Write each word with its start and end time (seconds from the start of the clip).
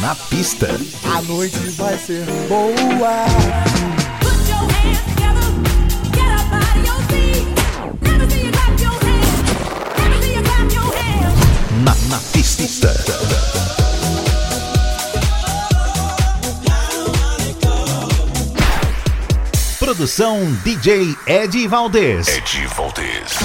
Na 0.00 0.14
pista. 0.14 0.66
A 1.14 1.20
noite 1.22 1.58
vai 1.76 1.98
ser 1.98 2.24
boa. 2.48 3.26
Na, 11.84 11.94
na 12.08 12.18
pista. 12.32 12.88
Produção 19.78 20.50
DJ 20.64 21.14
Ed 21.26 21.68
Valdez. 21.68 22.26
Ed 22.28 22.66
Valdez. 22.68 23.38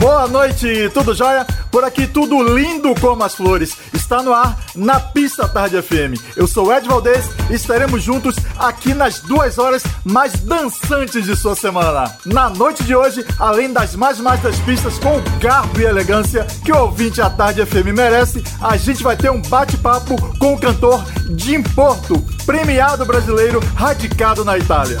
Boa 0.00 0.26
noite, 0.26 0.90
tudo 0.92 1.14
jóia? 1.14 1.46
Por 1.70 1.84
aqui 1.84 2.06
tudo 2.06 2.42
lindo 2.42 2.94
como 3.00 3.22
as 3.22 3.34
flores. 3.34 3.76
Está 3.94 4.22
no 4.22 4.32
ar 4.34 4.58
na 4.74 4.98
Pista 4.98 5.46
Tarde 5.46 5.80
FM. 5.80 6.18
Eu 6.36 6.46
sou 6.46 6.72
Ed 6.72 6.88
Valdez 6.88 7.24
e 7.48 7.54
estaremos 7.54 8.02
juntos 8.02 8.34
aqui 8.58 8.92
nas 8.92 9.20
duas 9.20 9.56
horas 9.58 9.82
mais 10.04 10.32
dançantes 10.40 11.24
de 11.24 11.36
sua 11.36 11.54
semana. 11.54 12.16
Na 12.26 12.48
noite 12.50 12.82
de 12.82 12.94
hoje, 12.94 13.24
além 13.38 13.72
das 13.72 13.94
mais 13.94 14.18
mais 14.18 14.40
das 14.42 14.58
pistas 14.60 14.98
com 14.98 15.20
garbo 15.38 15.80
e 15.80 15.84
elegância 15.84 16.46
que 16.64 16.72
o 16.72 16.78
ouvinte 16.78 17.20
à 17.20 17.30
Tarde 17.30 17.64
FM 17.64 17.94
merece, 17.94 18.42
a 18.60 18.76
gente 18.76 19.02
vai 19.02 19.16
ter 19.16 19.30
um 19.30 19.40
bate-papo 19.42 20.16
com 20.38 20.54
o 20.54 20.58
cantor 20.58 21.04
Jim 21.36 21.62
Porto, 21.62 22.20
premiado 22.44 23.04
brasileiro 23.04 23.60
radicado 23.76 24.44
na 24.44 24.58
Itália. 24.58 24.98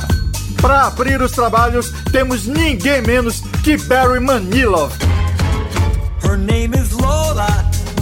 Para 0.60 0.86
abrir 0.86 1.20
os 1.20 1.32
trabalhos, 1.32 1.90
temos 2.12 2.46
ninguém 2.46 3.02
menos 3.02 3.40
que 3.64 3.76
Barry 3.78 4.20
Manilow. 4.20 4.90
Her 6.30 6.36
name 6.36 6.74
is 6.74 6.94
Lola. 6.94 7.50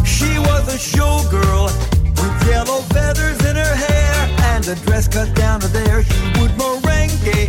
She 0.05 0.39
was 0.39 0.69
a 0.69 0.77
showgirl 0.77 1.73
with 2.21 2.47
yellow 2.47 2.83
feathers 2.93 3.43
in 3.47 3.57
her 3.57 3.75
hair 3.75 4.17
and 4.53 4.69
a 4.69 4.75
dress 4.85 5.09
cut 5.09 5.35
down 5.35 5.61
to 5.61 5.69
there. 5.69 6.03
She 6.03 6.25
would 6.39 6.51
merengue 6.61 7.48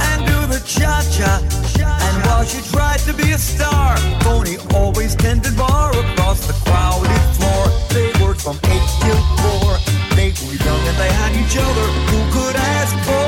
and 0.00 0.18
do 0.24 0.38
the 0.48 0.64
cha 0.64 1.04
cha. 1.12 1.44
And 1.76 2.24
while 2.24 2.42
she 2.42 2.62
tried 2.72 3.00
to 3.00 3.12
be 3.12 3.32
a 3.32 3.38
star, 3.38 3.98
Tony 4.20 4.56
always 4.72 5.14
tended 5.14 5.58
bar 5.58 5.90
across 5.90 6.46
the 6.46 6.54
crowded 6.64 7.24
floor. 7.36 7.64
They 7.92 8.08
worked 8.24 8.40
from 8.40 8.56
eight 8.72 8.88
till 9.04 9.20
four. 9.44 9.76
They 10.16 10.32
were 10.40 10.56
young 10.56 10.82
and 10.88 10.96
they 10.96 11.12
had 11.20 11.36
each 11.36 11.58
other. 11.58 11.86
Who 12.08 12.20
could 12.32 12.56
ask 12.56 12.96
for 13.04 13.23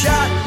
shot 0.00 0.39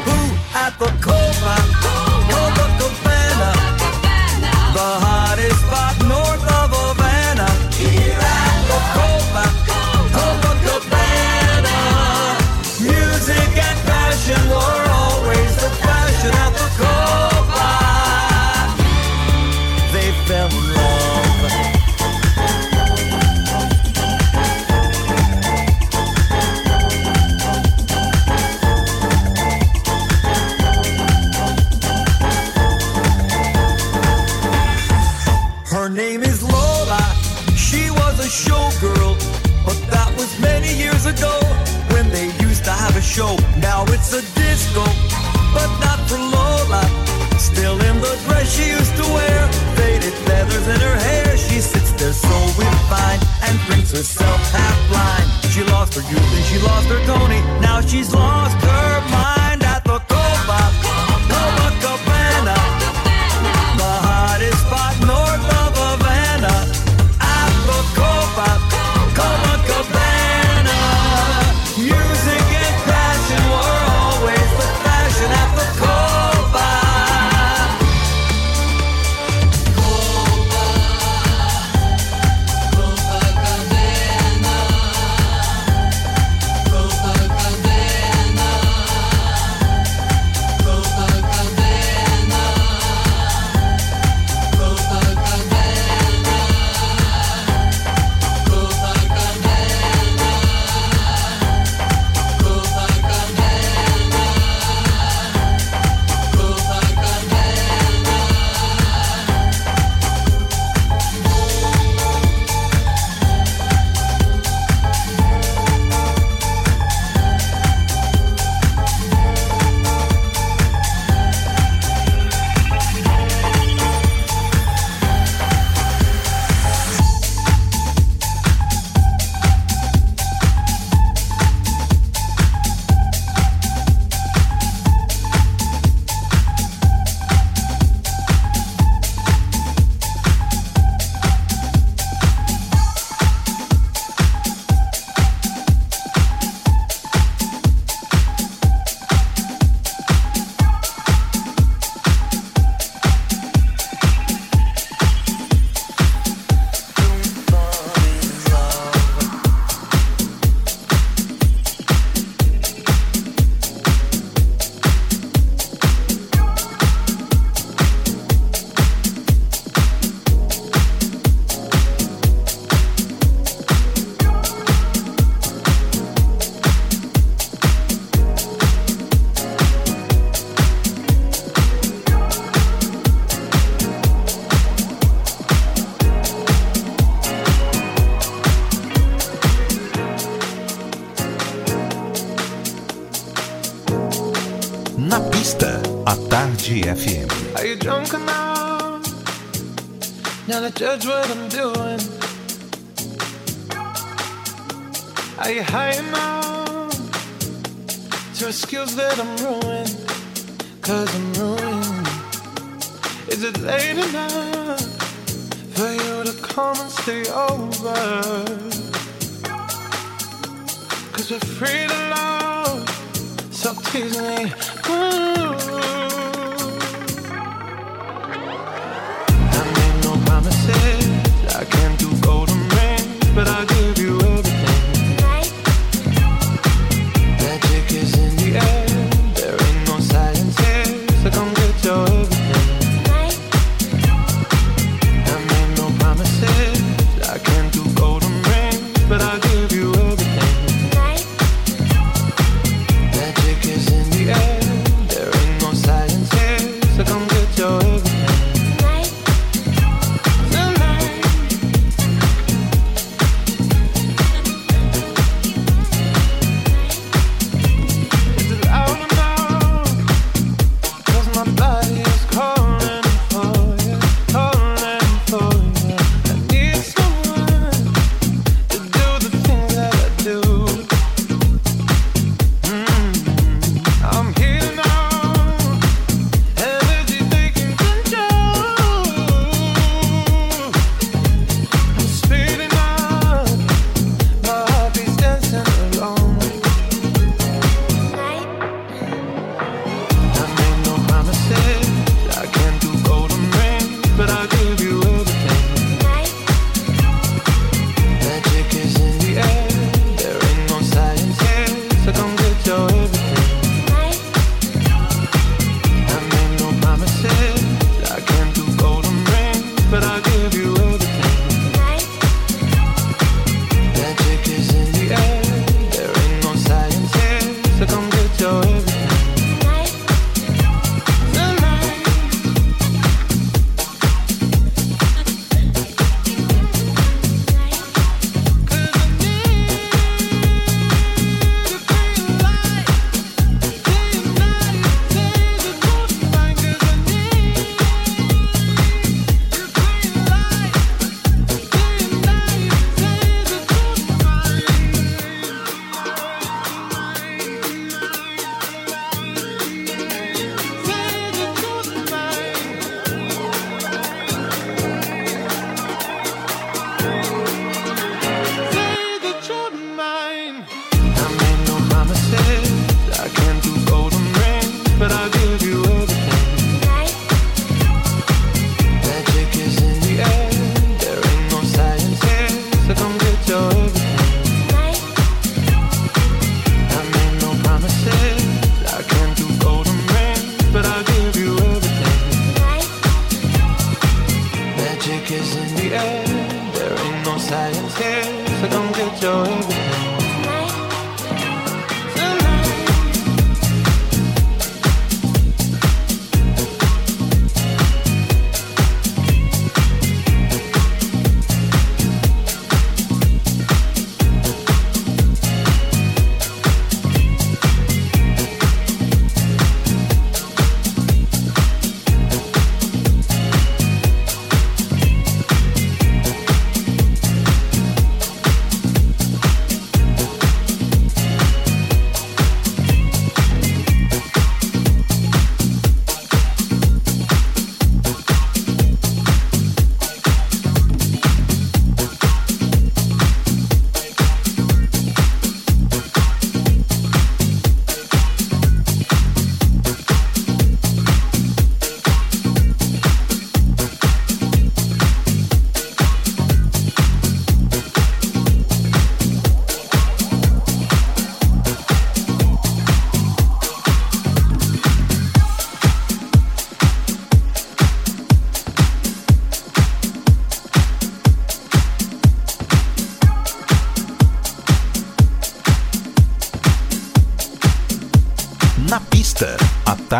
and 56.96 57.06
she 57.06 57.23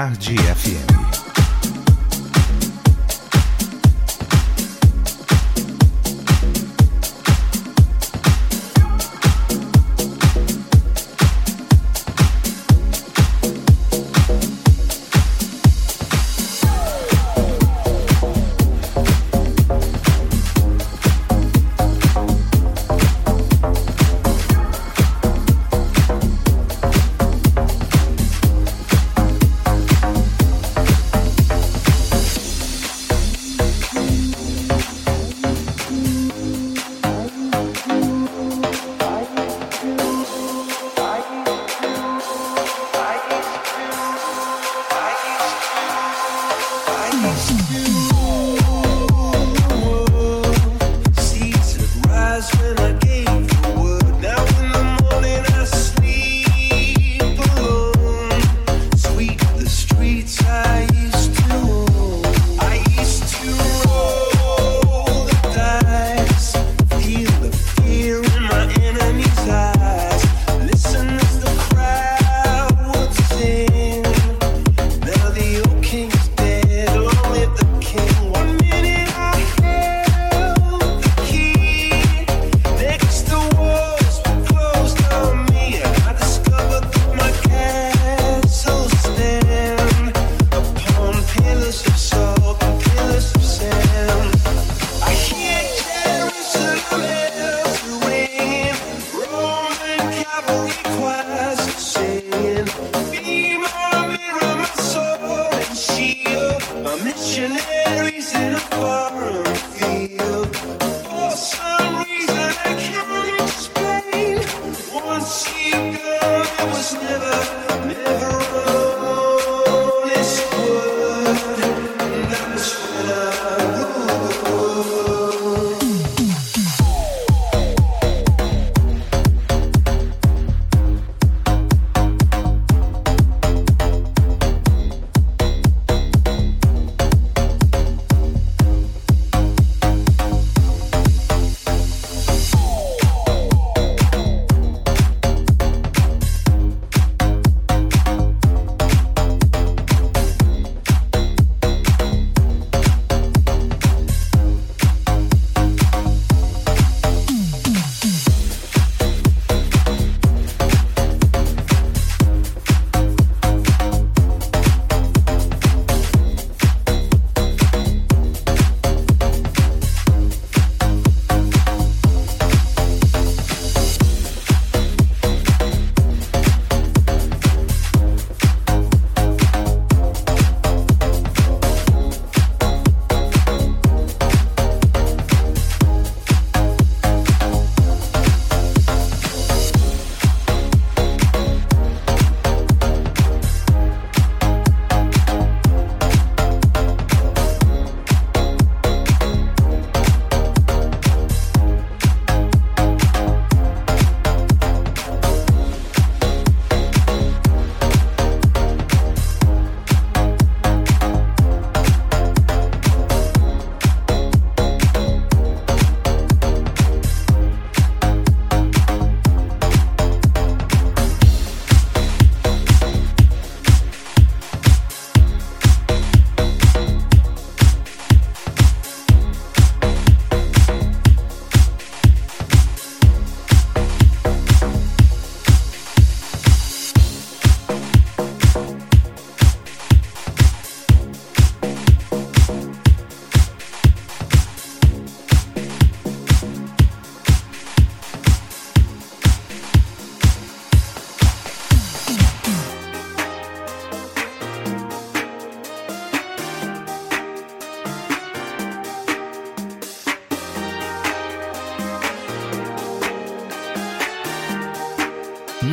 Tarde 0.05 0.44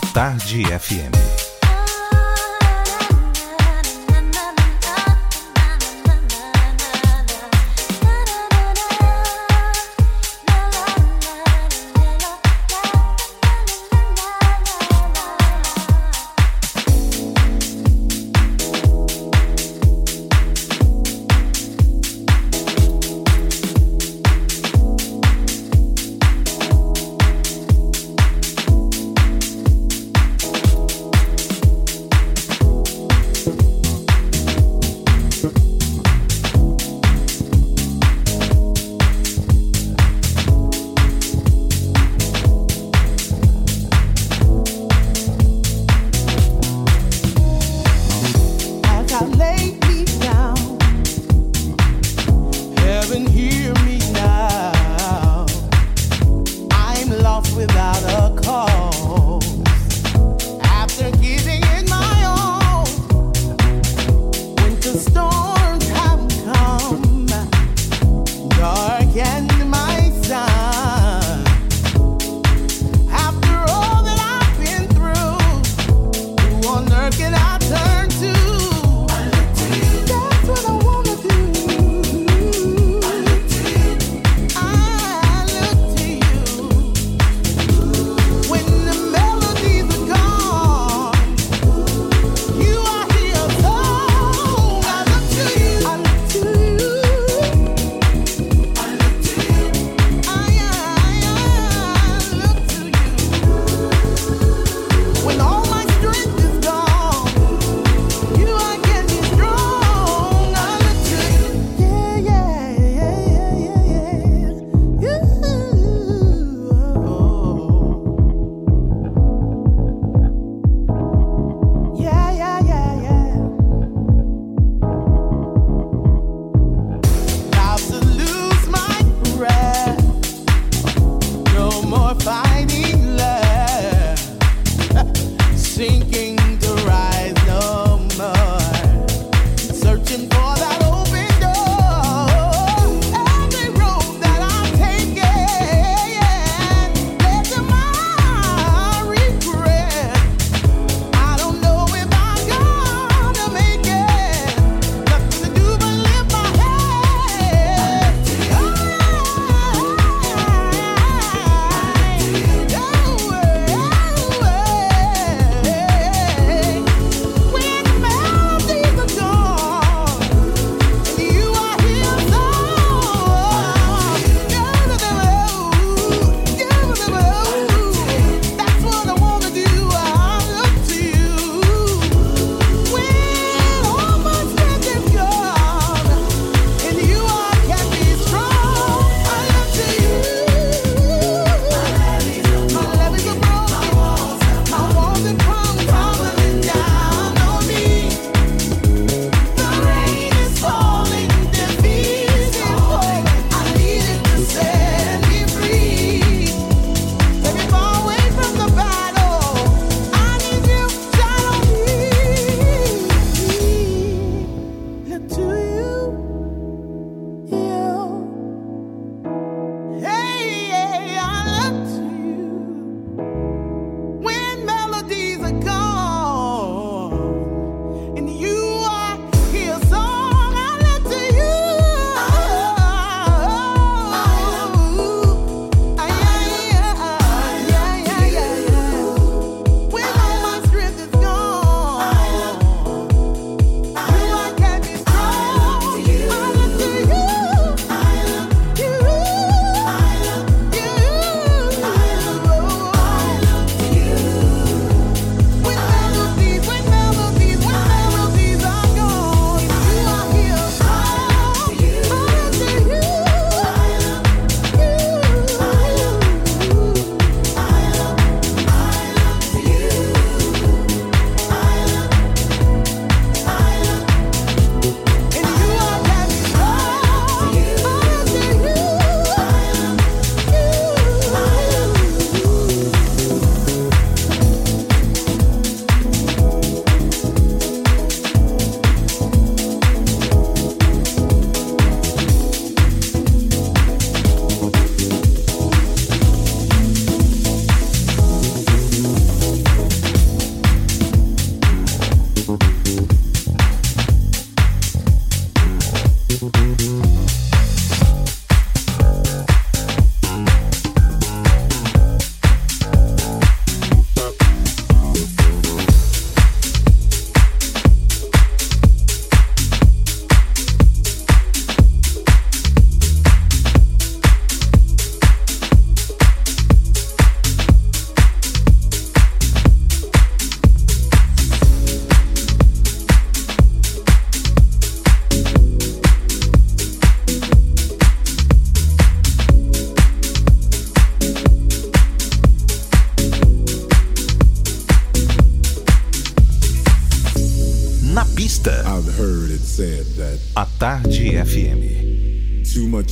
FM. 0.00 1.51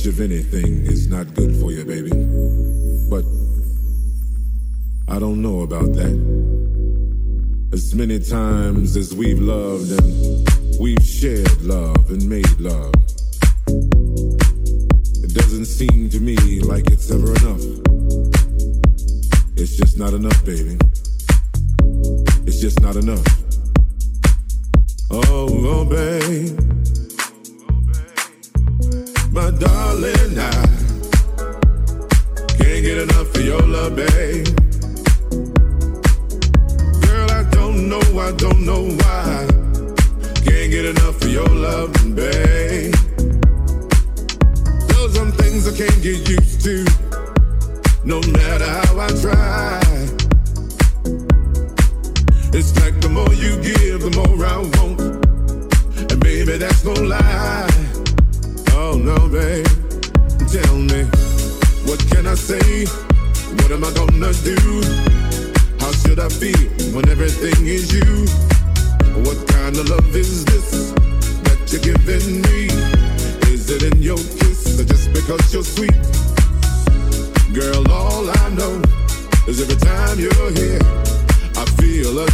Much 0.01 0.07
of 0.07 0.19
anything 0.19 0.83
is 0.87 1.07
not 1.07 1.31
good 1.35 1.55
for 1.57 1.71
you, 1.71 1.85
baby. 1.85 2.09
But 3.09 3.23
I 5.07 5.19
don't 5.19 5.43
know 5.43 5.61
about 5.61 5.93
that. 5.93 6.15
As 7.71 7.93
many 7.93 8.19
times 8.19 8.95
as 8.95 9.13
we've 9.13 9.39
loved 9.39 9.91
and 9.91 10.79
we've 10.79 11.03
shared 11.03 11.61
love 11.61 12.09
and 12.09 12.27
made 12.27 12.59
love, 12.59 13.00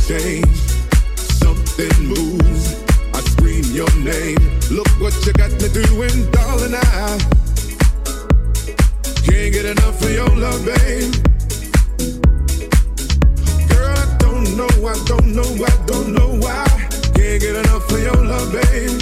change. 0.07 0.47
Something 1.17 1.91
moves. 2.07 2.81
I 3.13 3.19
scream 3.31 3.65
your 3.75 3.91
name. 3.99 4.37
Look 4.71 4.87
what 5.01 5.13
you 5.25 5.33
got 5.33 5.51
me 5.51 5.67
doing, 5.67 6.31
darling. 6.31 6.75
I 6.75 7.17
can't 9.25 9.51
get 9.51 9.65
enough 9.65 10.01
of 10.01 10.11
your 10.11 10.29
love, 10.29 10.63
babe. 10.63 11.13
Girl, 13.67 13.97
I 13.99 14.17
don't 14.19 14.47
know, 14.55 14.71
I 14.87 14.95
don't 15.11 15.27
know, 15.35 15.65
I 15.65 15.75
don't 15.85 16.13
know 16.13 16.39
why. 16.39 16.65
Can't 17.15 17.41
get 17.41 17.55
enough 17.65 17.91
of 17.91 18.01
your 18.01 18.23
love, 18.23 18.49
babe. 18.53 19.01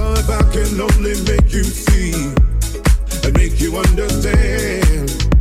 Oh, 0.00 0.14
if 0.16 0.30
I 0.30 0.42
can 0.54 0.80
only 0.80 1.14
make 1.28 1.52
you 1.52 1.64
see 1.64 2.14
and 3.22 3.36
make 3.36 3.60
you 3.60 3.76
understand. 3.76 5.39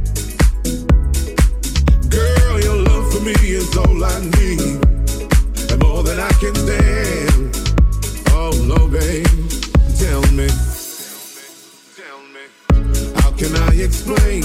For 3.20 3.26
me 3.26 3.34
is 3.42 3.76
all 3.78 4.04
I 4.04 4.20
need, 4.38 4.80
and 5.72 5.82
more 5.84 6.04
than 6.04 6.20
I 6.20 6.32
can 6.40 6.56
stand. 6.56 7.52
Oh 8.32 8.52
no, 8.66 8.88
babe, 8.88 9.26
tell 9.98 10.22
me, 10.32 10.48
tell 12.00 12.20
me, 12.34 12.44
how 13.20 13.32
can 13.32 13.56
I 13.68 13.72
explain 13.76 14.44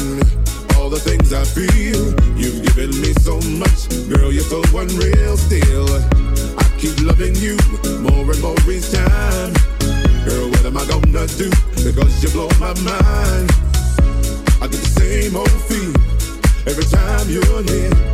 all 0.76 0.90
the 0.90 0.98
things 0.98 1.32
I 1.32 1.44
feel? 1.44 2.02
You've 2.36 2.62
given 2.66 2.90
me 3.00 3.12
so 3.22 3.38
much, 3.62 3.88
girl, 4.08 4.32
you're 4.32 4.42
so 4.42 4.62
unreal. 4.76 5.36
Still, 5.36 5.88
I 6.58 6.64
keep 6.78 6.98
loving 7.00 7.36
you 7.36 7.56
more 8.00 8.26
and 8.30 8.40
more 8.42 8.58
each 8.70 8.90
time. 8.90 9.52
Girl, 10.26 10.50
what 10.50 10.64
am 10.64 10.76
I 10.76 10.84
gonna 10.86 11.26
do? 11.38 11.50
Because 11.84 12.22
you 12.22 12.30
blow 12.30 12.48
my 12.58 12.74
mind. 12.82 13.50
I 14.60 14.66
get 14.66 14.80
the 14.80 14.94
same 14.98 15.36
old 15.36 15.60
feel 15.68 15.94
every 16.66 16.84
time 16.84 17.28
you're 17.28 17.62
near. 17.62 18.13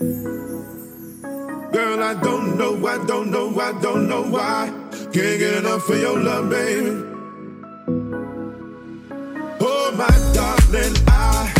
Girl, 0.00 0.08
I 2.02 2.14
don't 2.22 2.56
know, 2.56 2.86
I 2.86 3.04
don't 3.04 3.30
know, 3.30 3.60
I 3.60 3.78
don't 3.82 4.08
know 4.08 4.22
why. 4.22 4.72
Can't 5.12 5.12
get 5.12 5.58
enough 5.58 5.86
of 5.90 6.00
your 6.00 6.18
love, 6.18 6.48
baby. 6.48 7.04
Oh, 9.60 9.92
my 9.98 10.08
darling, 10.32 10.96
I 11.06 11.52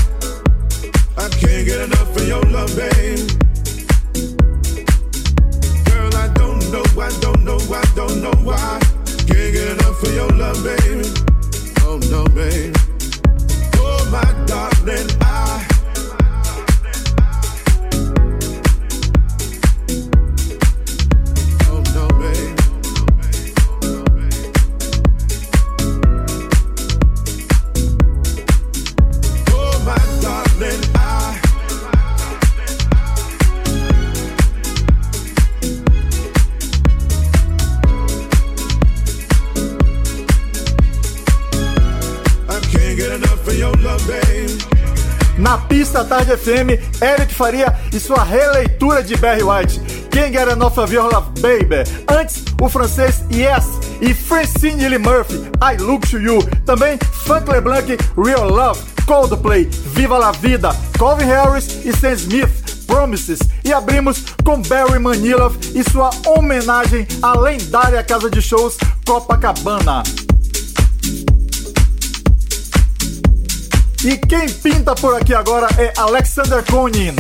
I 1.19 1.29
can't 1.29 1.67
get 1.67 1.83
enough 1.83 2.17
of 2.17 2.27
your 2.27 2.41
love, 2.45 2.75
babe. 2.75 3.29
Girl, 5.85 6.17
I 6.17 6.29
don't 6.33 6.73
know, 6.73 6.85
I 6.99 7.11
don't 7.21 7.45
know, 7.45 7.59
I 7.71 7.85
don't 7.95 8.23
know 8.23 8.33
why. 8.43 8.81
Can't 9.05 9.53
get 9.53 9.69
enough 9.73 10.03
of 10.03 10.15
your 10.15 10.31
love, 10.31 10.65
baby. 10.65 11.05
Oh 11.83 11.99
no, 12.11 12.25
babe. 12.35 12.75
Oh 13.77 14.09
my 14.11 14.25
darling, 14.47 15.11
I. 15.21 15.70
Pista 46.01 46.05
Tarde 46.05 46.37
FM, 46.37 47.03
Eric 47.03 47.35
Faria 47.35 47.77
e 47.93 48.01
sua 48.01 48.23
releitura 48.23 49.03
de 49.03 49.17
Barry 49.17 49.43
White. 49.43 49.81
Quem 50.11 50.33
of 50.37 50.95
Your 50.95 51.13
Love 51.13 51.41
Baby? 51.41 51.85
Antes, 52.09 52.45
o 52.61 52.69
francês 52.69 53.23
Yes 53.31 53.65
e 54.01 54.15
Francine 54.15 54.89
Lee 54.89 54.99
Murphy, 54.99 55.37
I 55.63 55.77
Look 55.81 56.09
to 56.09 56.19
You. 56.19 56.43
Também 56.65 56.99
Funk 57.27 57.51
LeBlanc, 57.51 57.99
Real 58.17 58.49
Love, 58.49 58.81
Coldplay, 59.07 59.65
Viva 59.65 60.17
la 60.17 60.33
Vida, 60.33 60.71
Calvin 60.99 61.27
Harris 61.27 61.85
e 61.85 61.93
Sam 61.93 62.13
Smith, 62.13 62.87
Promises. 62.87 63.41
E 63.65 63.73
abrimos 63.73 64.25
com 64.45 64.63
Barry 64.63 64.99
Manilow 64.99 65.53
e 65.75 65.83
sua 65.91 66.11
homenagem 66.27 67.07
à 67.23 67.39
lendária 67.39 68.03
casa 68.03 68.31
de 68.31 68.41
shows 68.41 68.77
Copacabana. 69.07 70.03
E 74.03 74.17
quem 74.17 74.49
pinta 74.49 74.95
por 74.95 75.15
aqui 75.15 75.35
agora 75.35 75.69
é 75.77 75.93
Alexander 75.99 76.65
Konin. 76.65 77.15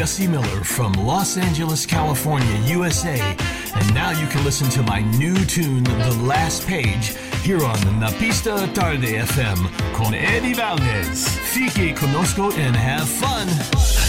Gussie 0.00 0.26
Miller 0.26 0.64
from 0.64 0.94
Los 0.94 1.36
Angeles, 1.36 1.84
California, 1.84 2.56
USA. 2.68 3.20
And 3.74 3.94
now 3.94 4.18
you 4.18 4.26
can 4.28 4.42
listen 4.44 4.70
to 4.70 4.82
my 4.82 5.02
new 5.18 5.36
tune, 5.44 5.84
The 5.84 6.18
Last 6.22 6.66
Page, 6.66 7.14
here 7.42 7.62
on 7.62 7.76
Napista 8.00 8.72
Tarde 8.72 9.18
FM 9.18 9.58
con 9.92 10.14
Eddie 10.14 10.54
Valdez. 10.54 11.28
Fique 11.52 11.94
conosco 11.94 12.50
and 12.52 12.74
have 12.74 13.06
fun. 13.06 13.99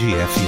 Tarde 0.00 0.16
FM. 0.16 0.39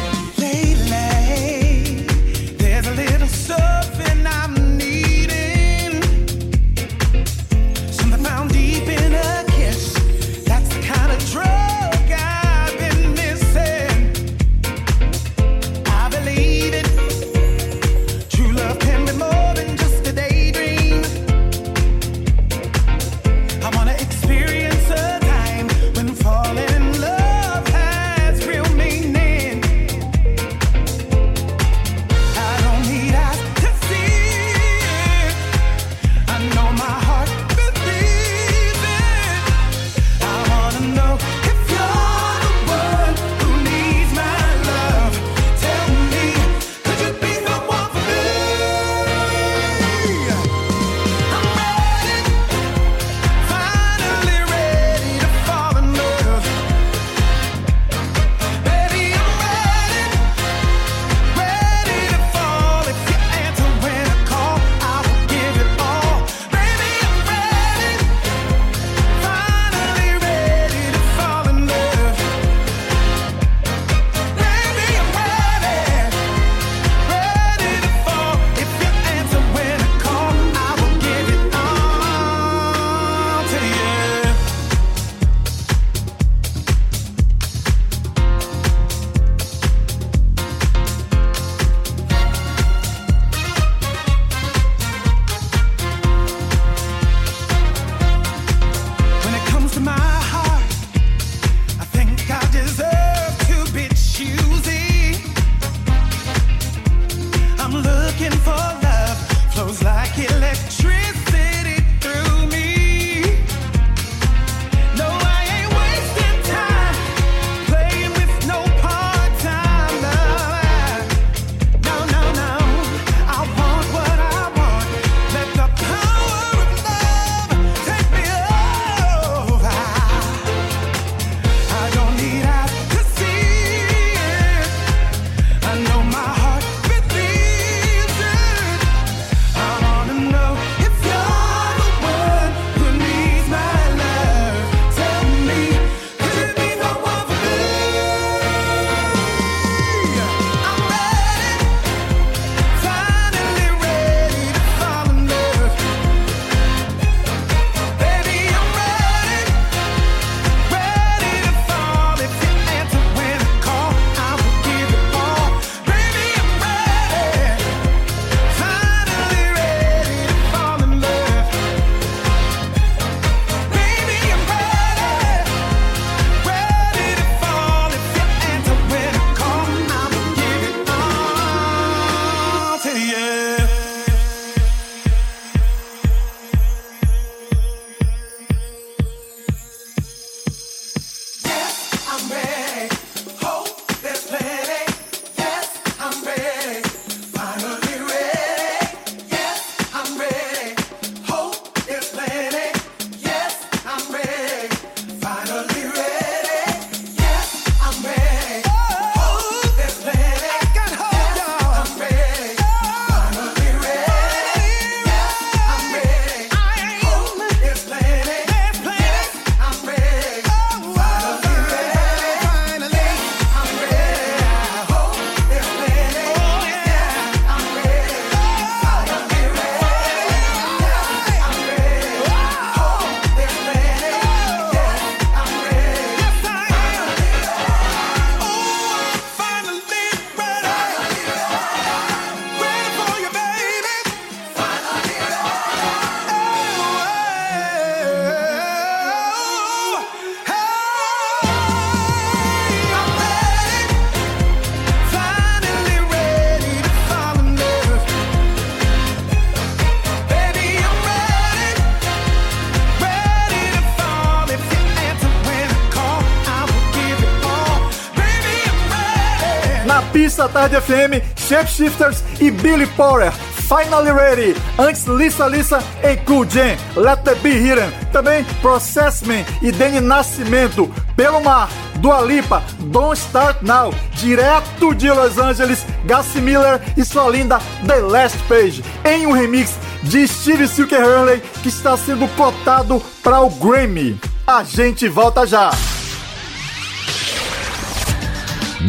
Tarde 270.63 270.81
FM, 270.81 271.21
Shapeshifters 271.35 272.23
e 272.41 272.49
Billy 272.49 272.87
Porter. 272.87 273.33
Finally 273.33 274.13
Ready, 274.13 274.57
antes 274.79 275.07
Lisa 275.07 275.49
Lisa 275.49 275.83
e 276.05 276.17
Cool 276.19 276.49
Jam, 276.49 276.77
Let 276.95 277.25
The 277.25 277.35
Be 277.37 277.49
Hidden, 277.49 277.91
também 278.13 278.45
Process 278.61 279.23
e 279.61 279.73
Danny 279.73 280.01
Nascimento, 280.01 280.89
Pelo 281.17 281.43
Mar, 281.43 281.69
Dua 281.97 282.21
Lipa, 282.21 282.63
Don't 282.79 283.19
Start 283.19 283.63
Now, 283.63 283.93
direto 284.13 284.95
de 284.95 285.11
Los 285.11 285.37
Angeles, 285.37 285.85
Gassi 286.05 286.41
Miller 286.41 286.81
e 286.97 287.05
sua 287.05 287.29
linda 287.29 287.59
The 287.85 287.97
Last 287.97 288.39
Page, 288.47 288.85
em 289.05 289.27
um 289.27 289.33
remix 289.33 289.75
de 290.05 290.29
Steve 290.29 290.69
Silker 290.69 291.05
Hurley 291.05 291.41
que 291.63 291.71
está 291.71 291.97
sendo 291.97 292.29
cotado 292.37 293.03
para 293.21 293.41
o 293.41 293.51
Grammy. 293.51 294.17
A 294.47 294.63
gente 294.63 295.09
volta 295.09 295.45
já! 295.45 295.73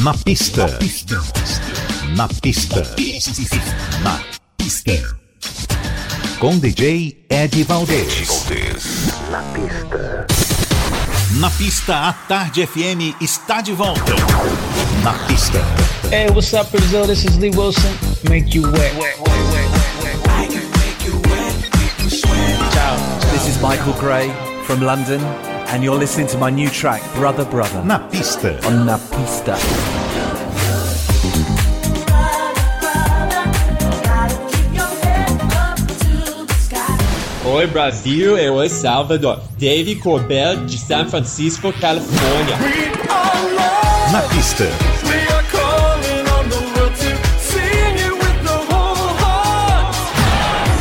Na 0.03 0.13
pista. 0.13 0.67
Na 0.67 0.77
pista. 0.77 1.42
Na 2.15 2.27
pista. 2.41 2.83
Com 6.39 6.57
DJ 6.59 7.25
Ed 7.29 7.63
Valdez. 7.63 8.27
Na 9.31 9.41
pista. 9.43 10.27
Na 11.39 11.49
pista, 11.49 11.95
a 12.09 12.13
Tarde 12.13 12.65
FM 12.67 13.15
está 13.21 13.61
de 13.61 13.73
volta. 13.73 14.13
Na 15.03 15.13
pista. 15.27 15.59
Hey, 16.11 16.29
what's 16.29 16.53
up, 16.53 16.69
Brazil? 16.71 17.07
This 17.07 17.23
is 17.25 17.37
Lee 17.37 17.49
Wilson. 17.51 17.91
Make 18.29 18.53
you 18.55 18.69
wet. 18.71 18.93
Ciao. 22.71 22.97
This 23.31 23.47
is 23.47 23.61
Michael 23.61 23.93
Gray 23.93 24.29
from 24.65 24.81
London, 24.81 25.21
and 25.71 25.83
you're 25.83 25.97
listening 25.97 26.27
to 26.27 26.37
my 26.37 26.49
new 26.49 26.69
track, 26.69 27.01
Brother 27.15 27.45
Brother, 27.45 27.83
Na 27.83 27.97
pista. 28.09 28.59
on 28.67 28.85
Na 28.85 28.97
Pista. 28.97 29.57
Oi 37.53 37.67
Brasil, 37.67 38.35
eu 38.35 38.55
sou 38.67 38.67
Salvador. 38.67 39.39
Dave 39.59 39.95
Corbell 39.97 40.65
de 40.65 40.75
San 40.75 41.07
Francisco, 41.07 41.71
Califórnia. 41.73 42.57
Na 44.11 44.21
pista. 44.23 44.63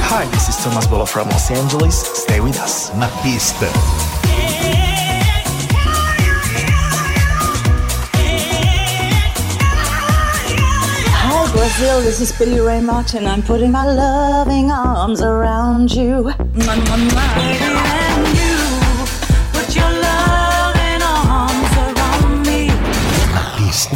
Hi, 0.08 0.26
this 0.30 0.48
is 0.48 0.56
Thomas 0.64 0.86
Bolo 0.86 1.04
from 1.04 1.28
Los 1.28 1.50
Angeles. 1.50 1.94
Stay 2.14 2.40
with 2.40 2.58
us. 2.58 2.90
Na 2.96 3.08
pista. 3.22 3.66
Brazil, 11.74 12.02
this 12.02 12.20
is 12.20 12.32
Billy 12.32 12.60
Ray 12.60 12.82
Martin. 12.82 13.26
I'm 13.26 13.42
putting 13.42 13.70
my 13.70 13.86
loving 13.86 14.70
arms 14.70 15.22
around 15.22 15.90
you. 15.90 16.30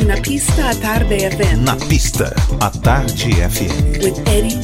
Na 0.00 0.16
Pista 0.16 0.70
à 0.70 0.74
Tarde 0.74 1.14
FM 1.14 1.64
Na 1.64 1.76
pista, 1.76 2.34
a 2.60 2.70
Tarde 2.70 3.30
FM. 3.30 4.02
with 4.02 4.18
Eddie 4.26 4.58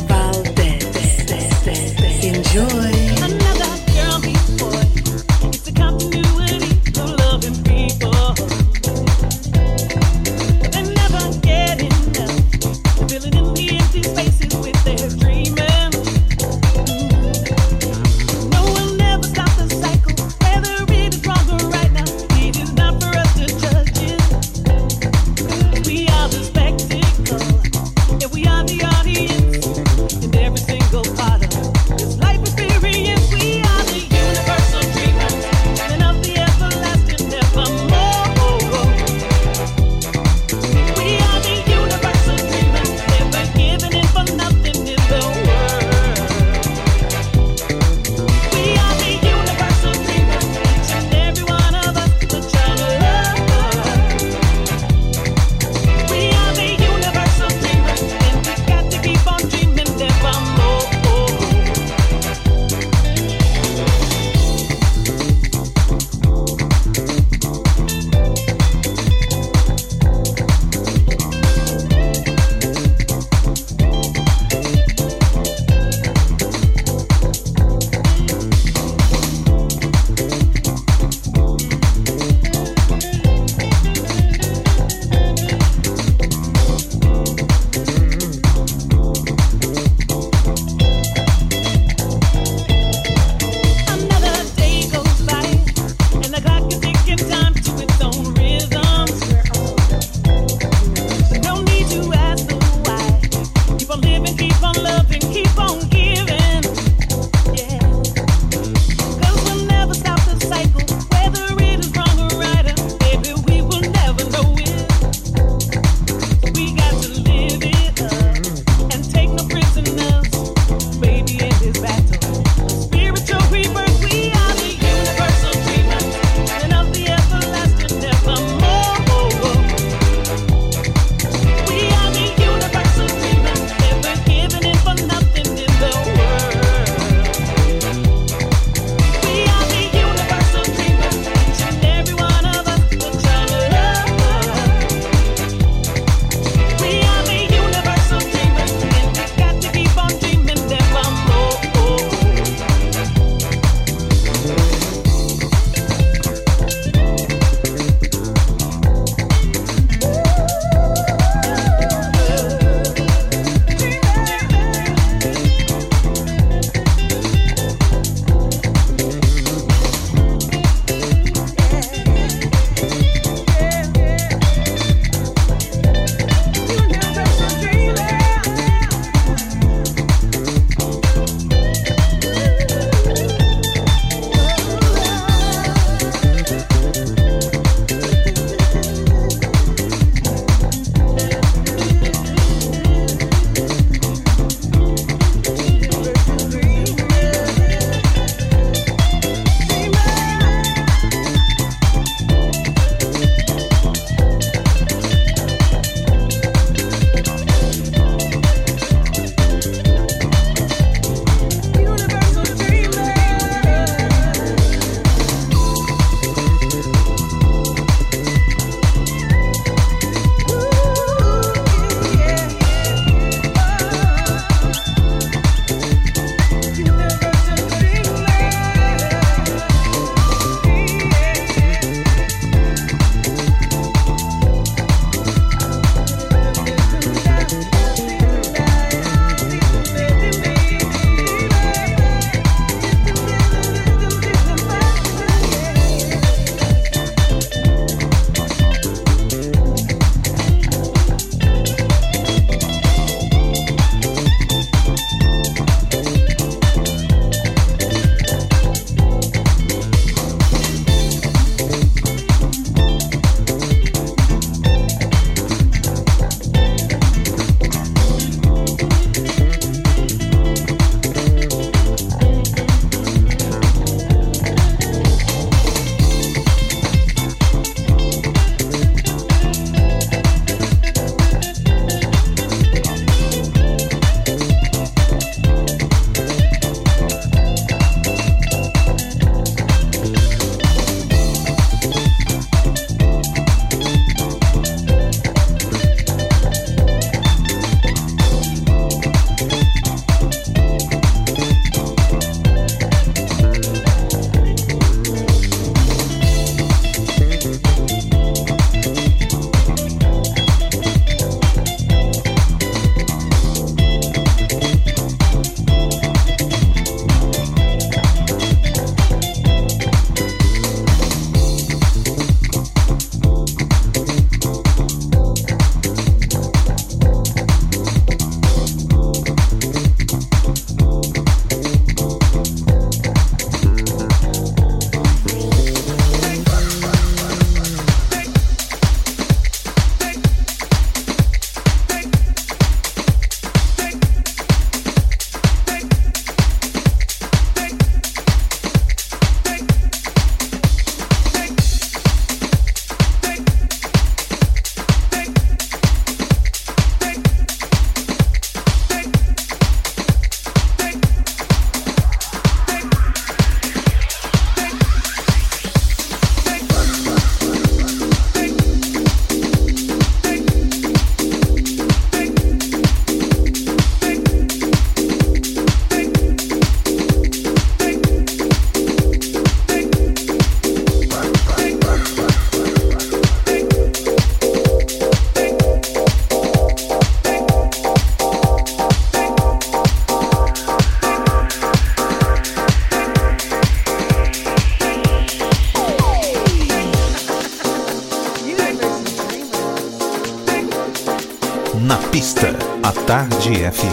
Tarde 403.49 403.65
FM. 403.65 403.88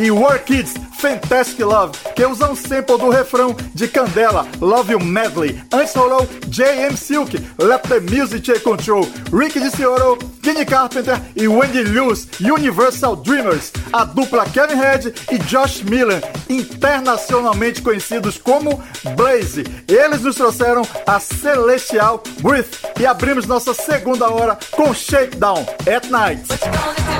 E 0.00 0.10
War 0.10 0.38
Kids 0.38 0.74
Fantastic 0.98 1.60
Love, 1.60 1.96
que 2.16 2.24
usa 2.24 2.50
um 2.50 2.56
sample 2.56 2.98
do 2.98 3.10
refrão 3.10 3.54
de 3.74 3.86
Candela, 3.86 4.46
Love 4.60 4.92
You 4.92 5.00
Medley. 5.00 5.60
Antes 5.72 5.94
rolou 5.94 6.26
J.M. 6.48 6.96
Silk, 6.96 7.36
Let 7.58 7.82
the 7.82 8.00
Music 8.00 8.40
Take 8.40 8.60
Control, 8.60 9.06
Rick 9.32 9.60
DiCioro, 9.60 10.18
Kenny 10.42 10.64
Carpenter 10.64 11.20
e 11.36 11.46
Wendy 11.46 11.82
Lewis, 11.82 12.26
Universal 12.40 13.16
Dreamers, 13.16 13.72
a 13.92 14.04
dupla 14.04 14.46
Kevin 14.46 14.76
Head 14.76 15.14
e 15.30 15.38
Josh 15.38 15.82
Millen, 15.82 16.20
internacionalmente 16.48 17.82
conhecidos 17.82 18.38
como 18.38 18.82
Blaze. 19.16 19.64
Eles 19.86 20.22
nos 20.22 20.36
trouxeram 20.36 20.82
a 21.06 21.20
celestial 21.20 22.22
Breath 22.40 22.84
e 22.98 23.06
abrimos 23.06 23.46
nossa 23.46 23.74
segunda 23.74 24.30
hora 24.30 24.58
com 24.72 24.94
Shakedown 24.94 25.66
at 25.86 26.08
Night. 26.08 27.19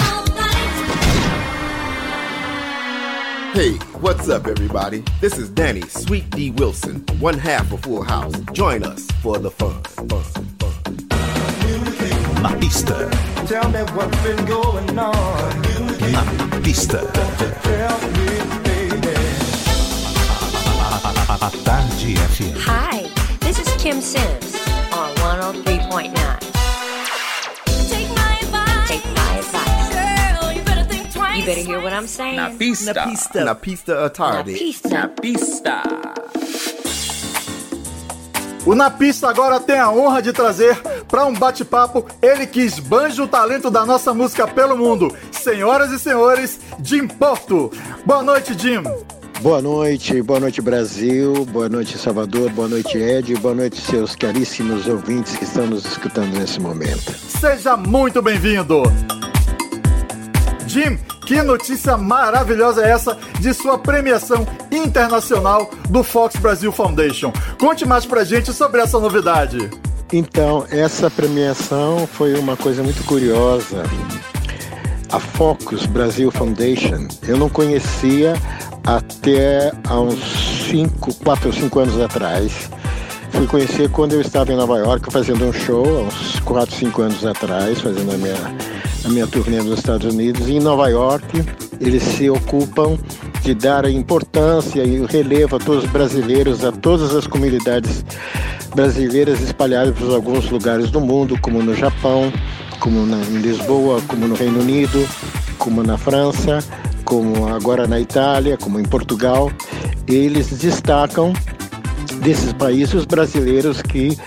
Hey, 3.53 3.73
what's 3.99 4.29
up, 4.29 4.47
everybody? 4.47 5.03
This 5.19 5.37
is 5.37 5.49
Danny 5.49 5.81
Sweet 5.81 6.29
D 6.31 6.51
Wilson, 6.51 7.01
one 7.19 7.37
half 7.37 7.71
of 7.71 7.81
Full 7.81 8.01
House. 8.03 8.33
Join 8.53 8.83
us 8.83 9.07
for 9.21 9.37
the 9.37 9.51
fun. 9.51 9.81
fun, 9.83 10.07
fun. 10.07 11.07
Na 12.41 12.55
pista, 12.59 13.09
Tell 13.47 13.69
me 13.69 13.79
what's 13.93 14.17
been 14.23 14.45
going 14.45 14.97
on. 14.97 15.61
na 16.11 16.23
pista. 16.61 17.01
Tell 17.63 17.99
me, 18.11 18.27
baby. 18.63 19.15
A 21.41 21.49
Tarde 21.65 22.15
FM. 22.31 22.55
Hi, 22.57 23.03
this 23.41 23.59
is 23.59 23.67
Kim 23.81 24.01
Sims 24.01 24.55
on 24.93 25.13
103.9. 25.17 26.60
You 31.35 31.45
better 31.45 31.61
hear 31.61 31.79
what 31.79 31.93
I'm 31.93 32.07
saying. 32.07 32.35
Na 32.35 32.49
pista. 32.49 32.93
Na 32.93 33.05
pista. 33.05 33.45
Na 33.45 33.55
pista 33.55 34.05
à 34.05 34.09
tarde. 34.09 34.51
Na 34.51 34.57
pista. 34.57 34.89
Na 34.89 35.07
pista. 35.07 35.83
O 38.65 38.75
Na 38.75 38.91
Pista 38.91 39.27
agora 39.27 39.59
tem 39.59 39.79
a 39.79 39.89
honra 39.89 40.21
de 40.21 40.31
trazer 40.31 40.77
para 41.07 41.25
um 41.25 41.33
bate-papo 41.33 42.05
ele 42.21 42.45
que 42.45 42.61
esbanja 42.61 43.23
o 43.23 43.27
talento 43.27 43.71
da 43.71 43.85
nossa 43.85 44.13
música 44.13 44.47
pelo 44.47 44.77
mundo. 44.77 45.15
Senhoras 45.31 45.91
e 45.91 45.97
senhores, 45.97 46.59
Jim 46.83 47.07
Porto. 47.07 47.71
Boa 48.05 48.21
noite, 48.21 48.53
Jim. 48.55 48.83
Boa 49.41 49.59
noite, 49.61 50.21
boa 50.21 50.39
noite 50.39 50.61
Brasil, 50.61 51.43
boa 51.45 51.67
noite 51.67 51.97
Salvador, 51.97 52.51
boa 52.51 52.67
noite 52.67 52.95
Ed, 52.95 53.33
boa 53.37 53.55
noite 53.55 53.81
seus 53.81 54.15
caríssimos 54.15 54.87
ouvintes 54.87 55.35
que 55.35 55.45
estão 55.45 55.65
nos 55.65 55.83
escutando 55.83 56.37
nesse 56.37 56.59
momento. 56.59 57.11
Seja 57.27 57.75
muito 57.75 58.21
bem-vindo. 58.21 58.83
Jim, 60.71 60.97
que 61.25 61.41
notícia 61.41 61.97
maravilhosa 61.97 62.85
é 62.85 62.91
essa 62.91 63.17
de 63.41 63.53
sua 63.53 63.77
premiação 63.77 64.47
internacional 64.71 65.69
do 65.89 66.01
Fox 66.01 66.37
Brasil 66.37 66.71
Foundation? 66.71 67.33
Conte 67.59 67.85
mais 67.85 68.05
pra 68.05 68.23
gente 68.23 68.53
sobre 68.53 68.79
essa 68.79 68.97
novidade. 68.97 69.69
Então, 70.13 70.65
essa 70.71 71.09
premiação 71.09 72.07
foi 72.07 72.39
uma 72.39 72.55
coisa 72.55 72.81
muito 72.81 73.03
curiosa. 73.03 73.83
A 75.11 75.19
Focus 75.19 75.85
Brasil 75.85 76.31
Foundation, 76.31 77.05
eu 77.27 77.35
não 77.35 77.49
conhecia 77.49 78.31
até 78.85 79.73
há 79.89 79.99
uns 79.99 80.23
5, 80.69 81.15
4 81.15 81.47
ou 81.47 81.53
5 81.53 81.79
anos 81.79 81.99
atrás. 81.99 82.69
Fui 83.31 83.45
conhecer 83.45 83.89
quando 83.89 84.13
eu 84.13 84.21
estava 84.21 84.53
em 84.53 84.55
Nova 84.55 84.77
York 84.77 85.11
fazendo 85.11 85.45
um 85.45 85.51
show, 85.51 85.85
há 85.85 86.01
uns 86.03 86.39
4, 86.39 86.75
5 86.75 87.01
anos 87.01 87.25
atrás, 87.25 87.81
fazendo 87.81 88.13
a 88.13 88.17
minha, 88.17 88.35
a 89.03 89.09
minha 89.09 89.27
turnê 89.27 89.61
nos 89.61 89.79
Estados 89.79 90.13
Unidos. 90.13 90.47
E 90.47 90.53
em 90.53 90.59
Nova 90.59 90.89
York, 90.89 91.25
eles 91.79 92.03
se 92.03 92.29
ocupam 92.29 92.97
de 93.41 93.53
dar 93.53 93.85
a 93.85 93.91
importância 93.91 94.83
e 94.83 94.99
o 94.99 95.05
relevo 95.05 95.55
a 95.55 95.59
todos 95.59 95.83
os 95.83 95.89
brasileiros, 95.89 96.63
a 96.63 96.71
todas 96.71 97.15
as 97.15 97.25
comunidades 97.25 98.05
brasileiras 98.75 99.41
espalhadas 99.41 99.97
por 99.97 100.13
alguns 100.13 100.49
lugares 100.49 100.91
do 100.91 101.01
mundo, 101.01 101.37
como 101.41 101.61
no 101.61 101.75
Japão, 101.75 102.31
como 102.79 103.05
na, 103.05 103.17
em 103.17 103.37
Lisboa, 103.37 104.01
como 104.07 104.27
no 104.27 104.35
Reino 104.35 104.59
Unido, 104.59 105.07
como 105.57 105.83
na 105.83 105.97
França, 105.97 106.59
como 107.03 107.47
agora 107.47 107.87
na 107.87 107.99
Itália, 107.99 108.57
como 108.57 108.79
em 108.79 108.83
Portugal. 108.83 109.51
Eles 110.07 110.49
destacam 110.49 111.33
desses 112.21 112.53
países 112.53 112.93
os 112.93 113.05
brasileiros 113.05 113.81
que 113.81 114.17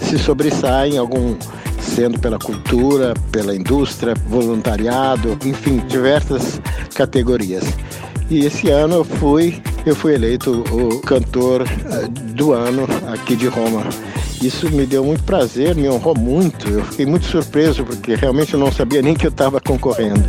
se 0.00 0.18
sobressaem, 0.18 0.98
algum 0.98 1.36
sendo 1.82 2.18
pela 2.18 2.38
cultura, 2.38 3.14
pela 3.30 3.54
indústria, 3.54 4.14
voluntariado, 4.26 5.36
enfim, 5.44 5.78
diversas 5.88 6.60
categorias. 6.94 7.64
E 8.30 8.46
esse 8.46 8.70
ano 8.70 8.96
eu 8.96 9.04
fui, 9.04 9.60
eu 9.84 9.94
fui 9.94 10.14
eleito 10.14 10.64
o 10.70 11.00
cantor 11.00 11.62
eh, 11.62 12.08
do 12.32 12.52
ano 12.52 12.86
aqui 13.12 13.36
de 13.36 13.46
Roma. 13.46 13.84
Isso 14.40 14.70
me 14.70 14.86
deu 14.86 15.04
muito 15.04 15.22
prazer, 15.24 15.74
me 15.74 15.88
honrou 15.88 16.16
muito. 16.16 16.68
Eu 16.68 16.84
fiquei 16.84 17.06
muito 17.06 17.26
surpreso 17.26 17.84
porque 17.84 18.14
realmente 18.14 18.54
eu 18.54 18.60
não 18.60 18.72
sabia 18.72 19.02
nem 19.02 19.14
que 19.14 19.26
eu 19.26 19.30
estava 19.30 19.60
concorrendo. 19.60 20.24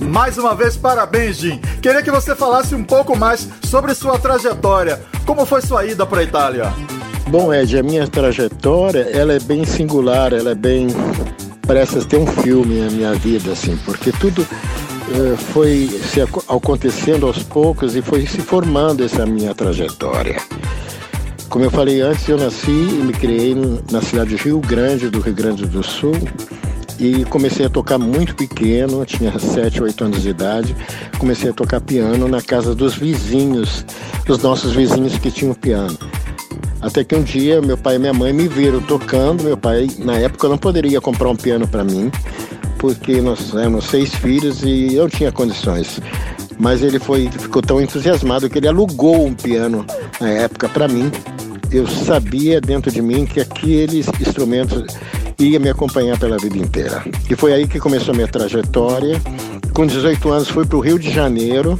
Mais 0.00 0.36
uma 0.38 0.54
vez, 0.54 0.76
parabéns, 0.76 1.38
Jim. 1.38 1.58
Queria 1.80 2.02
que 2.02 2.10
você 2.10 2.34
falasse 2.34 2.74
um 2.74 2.84
pouco 2.84 3.16
mais 3.16 3.48
sobre 3.64 3.94
sua 3.94 4.18
trajetória. 4.18 5.00
Como 5.24 5.46
foi 5.46 5.62
sua 5.62 5.86
ida 5.86 6.04
para 6.04 6.20
a 6.20 6.24
Itália? 6.24 6.99
Bom, 7.30 7.54
Ed, 7.54 7.78
a 7.78 7.82
minha 7.82 8.08
trajetória, 8.08 9.08
ela 9.12 9.32
é 9.32 9.38
bem 9.38 9.64
singular, 9.64 10.32
ela 10.32 10.50
é 10.50 10.54
bem... 10.54 10.88
Parece 11.66 12.04
ter 12.06 12.16
um 12.16 12.26
filme 12.26 12.80
na 12.80 12.90
minha 12.90 13.14
vida, 13.14 13.52
assim, 13.52 13.78
porque 13.84 14.10
tudo 14.10 14.44
eh, 15.12 15.36
foi 15.36 15.88
se 16.12 16.20
ac- 16.20 16.44
acontecendo 16.48 17.26
aos 17.28 17.40
poucos 17.44 17.94
e 17.94 18.02
foi 18.02 18.26
se 18.26 18.38
formando 18.40 19.04
essa 19.04 19.24
minha 19.24 19.54
trajetória. 19.54 20.36
Como 21.48 21.64
eu 21.64 21.70
falei 21.70 22.00
antes, 22.00 22.28
eu 22.28 22.36
nasci 22.36 22.70
e 22.70 23.02
me 23.04 23.12
criei 23.12 23.54
na 23.92 24.02
cidade 24.02 24.30
de 24.30 24.36
Rio 24.42 24.58
Grande, 24.58 25.08
do 25.08 25.20
Rio 25.20 25.34
Grande 25.34 25.64
do 25.66 25.84
Sul, 25.84 26.14
e 26.98 27.24
comecei 27.26 27.64
a 27.66 27.70
tocar 27.70 27.98
muito 27.98 28.34
pequeno, 28.34 29.04
tinha 29.06 29.38
7, 29.38 29.80
8 29.80 30.04
anos 30.04 30.22
de 30.22 30.30
idade. 30.30 30.74
Comecei 31.18 31.50
a 31.50 31.52
tocar 31.52 31.80
piano 31.80 32.26
na 32.26 32.42
casa 32.42 32.74
dos 32.74 32.94
vizinhos, 32.94 33.84
dos 34.26 34.38
nossos 34.42 34.72
vizinhos 34.72 35.16
que 35.18 35.30
tinham 35.30 35.54
piano. 35.54 35.96
Até 36.80 37.04
que 37.04 37.14
um 37.14 37.22
dia 37.22 37.60
meu 37.60 37.76
pai 37.76 37.96
e 37.96 37.98
minha 37.98 38.12
mãe 38.12 38.32
me 38.32 38.48
viram 38.48 38.80
tocando. 38.80 39.44
Meu 39.44 39.56
pai, 39.56 39.88
na 39.98 40.16
época, 40.16 40.48
não 40.48 40.56
poderia 40.56 41.00
comprar 41.00 41.28
um 41.28 41.36
piano 41.36 41.68
para 41.68 41.84
mim, 41.84 42.10
porque 42.78 43.20
nós 43.20 43.54
éramos 43.54 43.84
seis 43.86 44.14
filhos 44.14 44.62
e 44.62 44.94
eu 44.94 45.08
tinha 45.08 45.30
condições. 45.30 46.00
Mas 46.58 46.82
ele 46.82 46.98
foi, 46.98 47.30
ficou 47.30 47.62
tão 47.62 47.80
entusiasmado 47.80 48.48
que 48.48 48.58
ele 48.58 48.68
alugou 48.68 49.26
um 49.26 49.34
piano 49.34 49.84
na 50.20 50.28
época 50.28 50.68
para 50.68 50.88
mim. 50.88 51.10
Eu 51.70 51.86
sabia 51.86 52.60
dentro 52.60 52.90
de 52.90 53.00
mim 53.00 53.24
que 53.24 53.40
aqueles 53.40 54.08
instrumentos 54.20 54.84
ia 55.38 55.58
me 55.58 55.68
acompanhar 55.68 56.18
pela 56.18 56.36
vida 56.36 56.58
inteira. 56.58 57.02
E 57.28 57.36
foi 57.36 57.52
aí 57.52 57.66
que 57.66 57.78
começou 57.78 58.12
a 58.12 58.14
minha 58.14 58.28
trajetória. 58.28 59.20
Com 59.72 59.86
18 59.86 60.30
anos 60.30 60.48
fui 60.48 60.66
para 60.66 60.76
o 60.76 60.80
Rio 60.80 60.98
de 60.98 61.10
Janeiro 61.10 61.78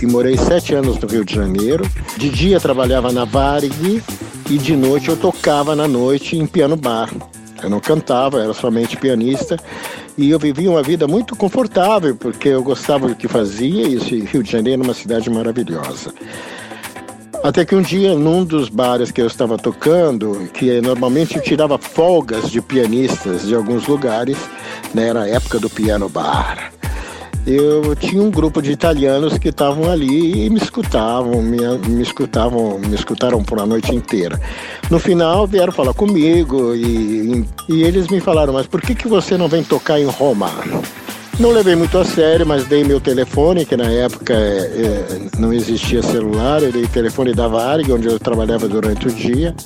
e 0.00 0.06
morei 0.06 0.36
sete 0.36 0.74
anos 0.74 0.98
no 0.98 1.08
Rio 1.08 1.24
de 1.24 1.34
Janeiro. 1.34 1.84
De 2.16 2.28
dia 2.28 2.60
trabalhava 2.60 3.10
na 3.10 3.24
Varig 3.24 4.02
e 4.50 4.58
de 4.58 4.74
noite 4.74 5.08
eu 5.08 5.16
tocava 5.16 5.76
na 5.76 5.86
noite 5.86 6.36
em 6.36 6.44
piano 6.44 6.74
bar. 6.76 7.08
Eu 7.62 7.70
não 7.70 7.78
cantava, 7.78 8.42
era 8.42 8.52
somente 8.52 8.96
pianista 8.96 9.56
e 10.18 10.28
eu 10.28 10.40
vivia 10.40 10.68
uma 10.68 10.82
vida 10.82 11.06
muito 11.06 11.36
confortável 11.36 12.16
porque 12.16 12.48
eu 12.48 12.60
gostava 12.60 13.06
do 13.06 13.14
que 13.14 13.28
fazia 13.28 13.86
e 13.86 13.94
esse 13.94 14.18
Rio 14.20 14.42
de 14.42 14.50
Janeiro 14.50 14.82
é 14.82 14.84
uma 14.84 14.94
cidade 14.94 15.30
maravilhosa. 15.30 16.12
Até 17.44 17.64
que 17.64 17.76
um 17.76 17.80
dia, 17.80 18.14
num 18.16 18.44
dos 18.44 18.68
bares 18.68 19.12
que 19.12 19.22
eu 19.22 19.26
estava 19.28 19.56
tocando, 19.56 20.50
que 20.52 20.80
normalmente 20.80 21.36
eu 21.36 21.42
tirava 21.42 21.78
folgas 21.78 22.50
de 22.50 22.60
pianistas 22.60 23.46
de 23.46 23.54
alguns 23.54 23.86
lugares, 23.86 24.36
né, 24.92 25.08
era 25.08 25.22
a 25.22 25.28
época 25.28 25.60
do 25.60 25.70
piano 25.70 26.08
bar. 26.08 26.72
Eu 27.52 27.96
tinha 27.96 28.22
um 28.22 28.30
grupo 28.30 28.62
de 28.62 28.70
italianos 28.70 29.36
que 29.36 29.48
estavam 29.48 29.90
ali 29.90 30.46
e 30.46 30.48
me 30.48 30.58
escutavam, 30.58 31.42
me, 31.42 31.58
me 31.88 32.00
escutavam, 32.00 32.78
me 32.78 32.94
escutaram 32.94 33.42
por 33.42 33.58
a 33.58 33.66
noite 33.66 33.92
inteira. 33.92 34.40
No 34.88 35.00
final 35.00 35.48
vieram 35.48 35.72
falar 35.72 35.92
comigo 35.92 36.76
e, 36.76 37.44
e 37.68 37.82
eles 37.82 38.06
me 38.06 38.20
falaram, 38.20 38.52
mas 38.52 38.68
por 38.68 38.80
que, 38.80 38.94
que 38.94 39.08
você 39.08 39.36
não 39.36 39.48
vem 39.48 39.64
tocar 39.64 39.98
em 39.98 40.04
Roma? 40.04 40.48
Não 41.40 41.50
levei 41.50 41.74
muito 41.74 41.98
a 41.98 42.04
sério, 42.04 42.46
mas 42.46 42.66
dei 42.66 42.84
meu 42.84 43.00
telefone, 43.00 43.66
que 43.66 43.76
na 43.76 43.90
época 43.90 44.32
é, 44.32 45.04
não 45.36 45.52
existia 45.52 46.04
celular, 46.04 46.62
eu 46.62 46.70
dei 46.70 46.86
telefone 46.86 47.34
da 47.34 47.48
Varg, 47.48 47.90
onde 47.90 48.06
eu 48.06 48.20
trabalhava 48.20 48.68
durante 48.68 49.08
o 49.08 49.10
dia. 49.10 49.56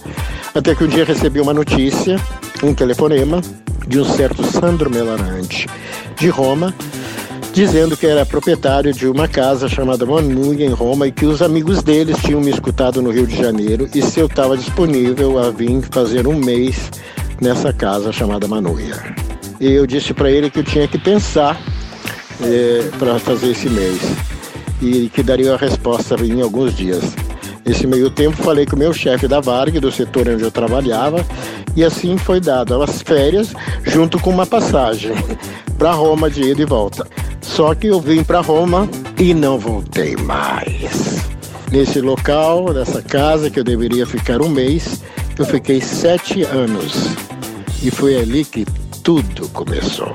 Até 0.54 0.74
que 0.74 0.84
um 0.84 0.88
dia 0.88 1.04
recebi 1.04 1.38
uma 1.38 1.52
notícia, 1.52 2.18
um 2.62 2.72
telefonema, 2.72 3.42
de 3.86 4.00
um 4.00 4.04
certo 4.06 4.42
Sandro 4.42 4.88
Melarante, 4.88 5.66
de 6.16 6.28
Roma, 6.28 6.72
dizendo 7.54 7.96
que 7.96 8.04
era 8.04 8.26
proprietário 8.26 8.92
de 8.92 9.06
uma 9.06 9.28
casa 9.28 9.68
chamada 9.68 10.04
Manuia 10.04 10.66
em 10.66 10.70
Roma 10.70 11.06
e 11.06 11.12
que 11.12 11.24
os 11.24 11.40
amigos 11.40 11.84
deles 11.84 12.16
tinham 12.18 12.40
me 12.40 12.50
escutado 12.50 13.00
no 13.00 13.12
Rio 13.12 13.28
de 13.28 13.36
Janeiro 13.36 13.88
e 13.94 14.02
se 14.02 14.18
eu 14.18 14.26
estava 14.26 14.56
disponível 14.56 15.38
a 15.38 15.52
vir 15.52 15.80
fazer 15.92 16.26
um 16.26 16.36
mês 16.36 16.90
nessa 17.40 17.72
casa 17.72 18.12
chamada 18.12 18.48
Manuia. 18.48 19.00
E 19.60 19.70
eu 19.70 19.86
disse 19.86 20.12
para 20.12 20.28
ele 20.28 20.50
que 20.50 20.58
eu 20.58 20.64
tinha 20.64 20.88
que 20.88 20.98
pensar 20.98 21.56
é, 22.42 22.90
para 22.98 23.20
fazer 23.20 23.52
esse 23.52 23.70
mês 23.70 24.00
e 24.82 25.08
que 25.08 25.22
daria 25.22 25.54
a 25.54 25.56
resposta 25.56 26.16
em 26.16 26.42
alguns 26.42 26.76
dias. 26.76 27.04
Nesse 27.64 27.86
meio 27.86 28.10
tempo, 28.10 28.36
falei 28.42 28.66
com 28.66 28.76
o 28.76 28.78
meu 28.78 28.92
chefe 28.92 29.26
da 29.26 29.40
Varg, 29.40 29.80
do 29.80 29.90
setor 29.90 30.28
onde 30.28 30.42
eu 30.42 30.50
trabalhava, 30.50 31.24
e 31.74 31.82
assim 31.82 32.18
foi 32.18 32.38
dado 32.40 32.80
as 32.82 33.00
férias, 33.00 33.54
junto 33.82 34.18
com 34.20 34.30
uma 34.30 34.44
passagem 34.44 35.12
para 35.78 35.92
Roma 35.92 36.28
de 36.28 36.42
ida 36.42 36.60
e 36.60 36.66
volta. 36.66 37.06
Só 37.40 37.74
que 37.74 37.86
eu 37.86 38.00
vim 38.00 38.22
para 38.22 38.40
Roma 38.40 38.88
e 39.18 39.32
não 39.32 39.58
voltei 39.58 40.14
mais. 40.16 41.24
Nesse 41.70 42.00
local, 42.00 42.72
nessa 42.72 43.02
casa 43.02 43.50
que 43.50 43.58
eu 43.58 43.64
deveria 43.64 44.06
ficar 44.06 44.42
um 44.42 44.48
mês, 44.48 45.02
eu 45.38 45.44
fiquei 45.44 45.80
sete 45.80 46.42
anos. 46.42 47.08
E 47.82 47.90
foi 47.90 48.16
ali 48.16 48.44
que 48.44 48.64
tudo 49.02 49.48
começou. 49.48 50.14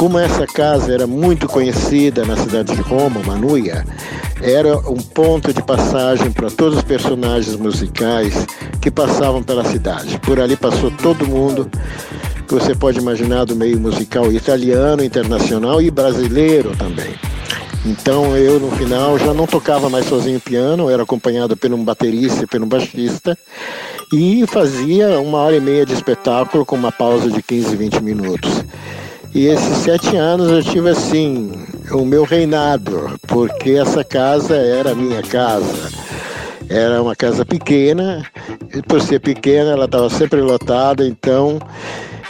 Como 0.00 0.18
essa 0.18 0.46
casa 0.46 0.94
era 0.94 1.06
muito 1.06 1.46
conhecida 1.46 2.24
na 2.24 2.34
cidade 2.34 2.74
de 2.74 2.80
Roma, 2.80 3.20
Manuia, 3.22 3.84
era 4.40 4.78
um 4.90 4.96
ponto 4.96 5.52
de 5.52 5.62
passagem 5.62 6.32
para 6.32 6.50
todos 6.50 6.78
os 6.78 6.82
personagens 6.82 7.54
musicais 7.54 8.46
que 8.80 8.90
passavam 8.90 9.42
pela 9.42 9.62
cidade. 9.62 10.18
Por 10.20 10.40
ali 10.40 10.56
passou 10.56 10.90
todo 10.90 11.26
mundo 11.26 11.70
que 12.48 12.54
você 12.54 12.74
pode 12.74 12.98
imaginar 12.98 13.44
do 13.44 13.54
meio 13.54 13.78
musical 13.78 14.32
italiano, 14.32 15.04
internacional 15.04 15.82
e 15.82 15.90
brasileiro 15.90 16.74
também. 16.74 17.14
Então 17.84 18.34
eu 18.34 18.58
no 18.58 18.70
final 18.70 19.18
já 19.18 19.34
não 19.34 19.46
tocava 19.46 19.90
mais 19.90 20.06
sozinho 20.06 20.40
piano, 20.40 20.88
era 20.88 21.02
acompanhado 21.02 21.58
por 21.58 21.70
um 21.74 21.84
baterista 21.84 22.44
e 22.44 22.46
por 22.46 22.62
um 22.62 22.66
baixista 22.66 23.36
e 24.10 24.46
fazia 24.46 25.20
uma 25.20 25.38
hora 25.38 25.56
e 25.56 25.60
meia 25.60 25.84
de 25.84 25.92
espetáculo 25.92 26.64
com 26.64 26.74
uma 26.74 26.90
pausa 26.90 27.30
de 27.30 27.42
15, 27.42 27.76
20 27.76 28.02
minutos. 28.02 28.64
E 29.32 29.46
esses 29.46 29.78
sete 29.78 30.16
anos 30.16 30.50
eu 30.50 30.62
tive 30.62 30.90
assim 30.90 31.52
o 31.92 32.04
meu 32.04 32.24
reinado, 32.24 33.12
porque 33.28 33.72
essa 33.72 34.02
casa 34.02 34.56
era 34.56 34.94
minha 34.94 35.22
casa. 35.22 35.88
Era 36.68 37.00
uma 37.00 37.14
casa 37.14 37.44
pequena, 37.44 38.24
e 38.74 38.82
por 38.82 39.00
ser 39.00 39.20
pequena 39.20 39.70
ela 39.70 39.84
estava 39.84 40.10
sempre 40.10 40.40
lotada, 40.40 41.06
então 41.06 41.60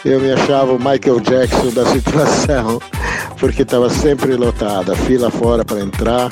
eu 0.04 0.20
me 0.20 0.32
achava 0.32 0.72
o 0.72 0.78
Michael 0.78 1.20
Jackson 1.20 1.70
da 1.74 1.86
situação, 1.92 2.80
porque 3.38 3.62
estava 3.62 3.88
sempre 3.88 4.34
lotada, 4.36 4.94
fila 4.94 5.30
fora 5.30 5.64
para 5.64 5.80
entrar. 5.80 6.30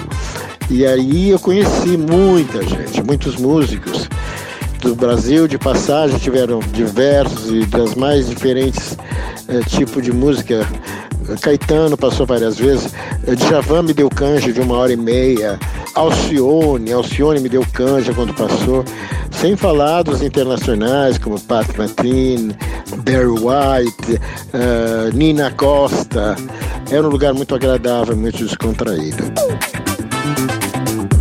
E 0.71 0.85
aí 0.85 1.31
eu 1.31 1.39
conheci 1.39 1.97
muita 1.97 2.63
gente, 2.63 3.03
muitos 3.03 3.37
músicos 3.37 4.09
do 4.81 4.95
Brasil 4.95 5.49
de 5.49 5.59
passagem, 5.59 6.19
tiveram 6.19 6.61
diversos 6.73 7.51
e 7.51 7.65
das 7.67 7.95
mais 7.95 8.29
diferentes 8.29 8.97
é, 9.49 9.61
tipos 9.61 10.03
de 10.03 10.13
música. 10.13 10.67
Caetano 11.41 11.97
passou 11.97 12.25
várias 12.25 12.57
vezes, 12.57 12.95
eh, 13.27 13.35
Djavan 13.35 13.83
me 13.83 13.93
deu 13.93 14.09
canja 14.09 14.51
de 14.51 14.61
uma 14.63 14.77
hora 14.77 14.93
e 14.93 14.97
meia, 14.97 15.59
Alcione, 15.95 16.91
Alcione 16.91 17.41
me 17.41 17.51
deu 17.51 17.63
canja 17.73 18.15
quando 18.15 18.33
passou, 18.33 18.83
sem 19.31 19.55
falar 19.57 20.03
dos 20.05 20.23
internacionais 20.23 21.19
como 21.19 21.39
Pat 21.39 21.67
Martin, 21.77 22.53
Barry 23.05 23.27
White, 23.27 24.21
uh, 24.55 25.15
Nina 25.15 25.51
Costa. 25.51 26.35
Era 26.91 27.07
um 27.07 27.11
lugar 27.11 27.35
muito 27.35 27.55
agradável, 27.55 28.17
muito 28.17 28.39
descontraído. 28.39 29.25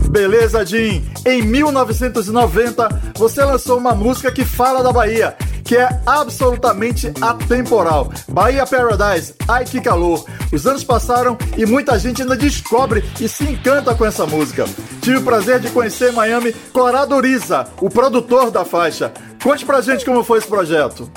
Beleza, 0.09 0.65
Jim? 0.65 1.05
Em 1.25 1.41
1990, 1.43 3.01
você 3.15 3.43
lançou 3.43 3.77
uma 3.77 3.93
música 3.93 4.31
que 4.31 4.45
fala 4.45 4.81
da 4.81 4.91
Bahia, 4.91 5.35
que 5.67 5.75
é 5.75 5.89
absolutamente 6.05 7.11
atemporal. 7.19 8.09
Bahia 8.29 8.65
Paradise, 8.65 9.33
ai 9.47 9.65
que 9.65 9.81
calor. 9.81 10.23
Os 10.51 10.65
anos 10.65 10.81
passaram 10.81 11.37
e 11.57 11.65
muita 11.65 11.99
gente 11.99 12.21
ainda 12.21 12.37
descobre 12.37 13.03
e 13.19 13.27
se 13.27 13.43
encanta 13.43 13.93
com 13.93 14.05
essa 14.05 14.25
música. 14.25 14.63
Tive 15.01 15.17
o 15.17 15.23
prazer 15.23 15.59
de 15.59 15.69
conhecer 15.69 16.11
em 16.11 16.15
Miami 16.15 16.53
Corado 16.71 17.19
Riza, 17.19 17.67
o 17.81 17.89
produtor 17.89 18.49
da 18.49 18.63
faixa. 18.63 19.11
Conte 19.43 19.65
pra 19.65 19.81
gente 19.81 20.05
como 20.05 20.23
foi 20.23 20.39
esse 20.39 20.47
projeto. 20.47 21.11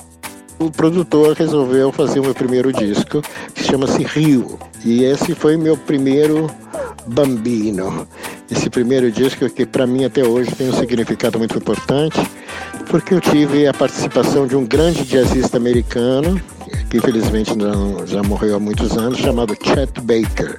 O 0.59 0.68
produtor 0.68 1.35
resolveu 1.36 1.93
fazer 1.93 2.18
o 2.18 2.24
meu 2.24 2.35
primeiro 2.35 2.72
disco, 2.72 3.22
que 3.55 3.62
chama-se 3.62 4.02
Rio. 4.02 4.59
E 4.85 5.05
esse 5.05 5.32
foi 5.35 5.56
meu 5.56 5.77
primeiro 5.77 6.51
Bambino. 7.06 8.06
Esse 8.51 8.68
primeiro 8.68 9.10
disco 9.10 9.48
que 9.48 9.64
para 9.64 9.86
mim 9.86 10.05
até 10.05 10.27
hoje 10.27 10.55
tem 10.55 10.68
um 10.68 10.72
significado 10.72 11.39
muito 11.39 11.56
importante, 11.56 12.18
porque 12.89 13.14
eu 13.14 13.20
tive 13.20 13.66
a 13.66 13.74
participação 13.74 14.47
de 14.47 14.56
um 14.56 14.66
grande 14.66 15.05
jazzista 15.05 15.56
americano, 15.56 16.40
que 16.89 16.98
infelizmente 16.98 17.56
não, 17.56 18.06
já 18.06 18.22
morreu 18.22 18.56
há 18.56 18.60
muitos 18.60 18.97
anos, 18.97 19.18
chamado 19.18 19.56
Chet 19.62 20.01
Baker. 20.01 20.59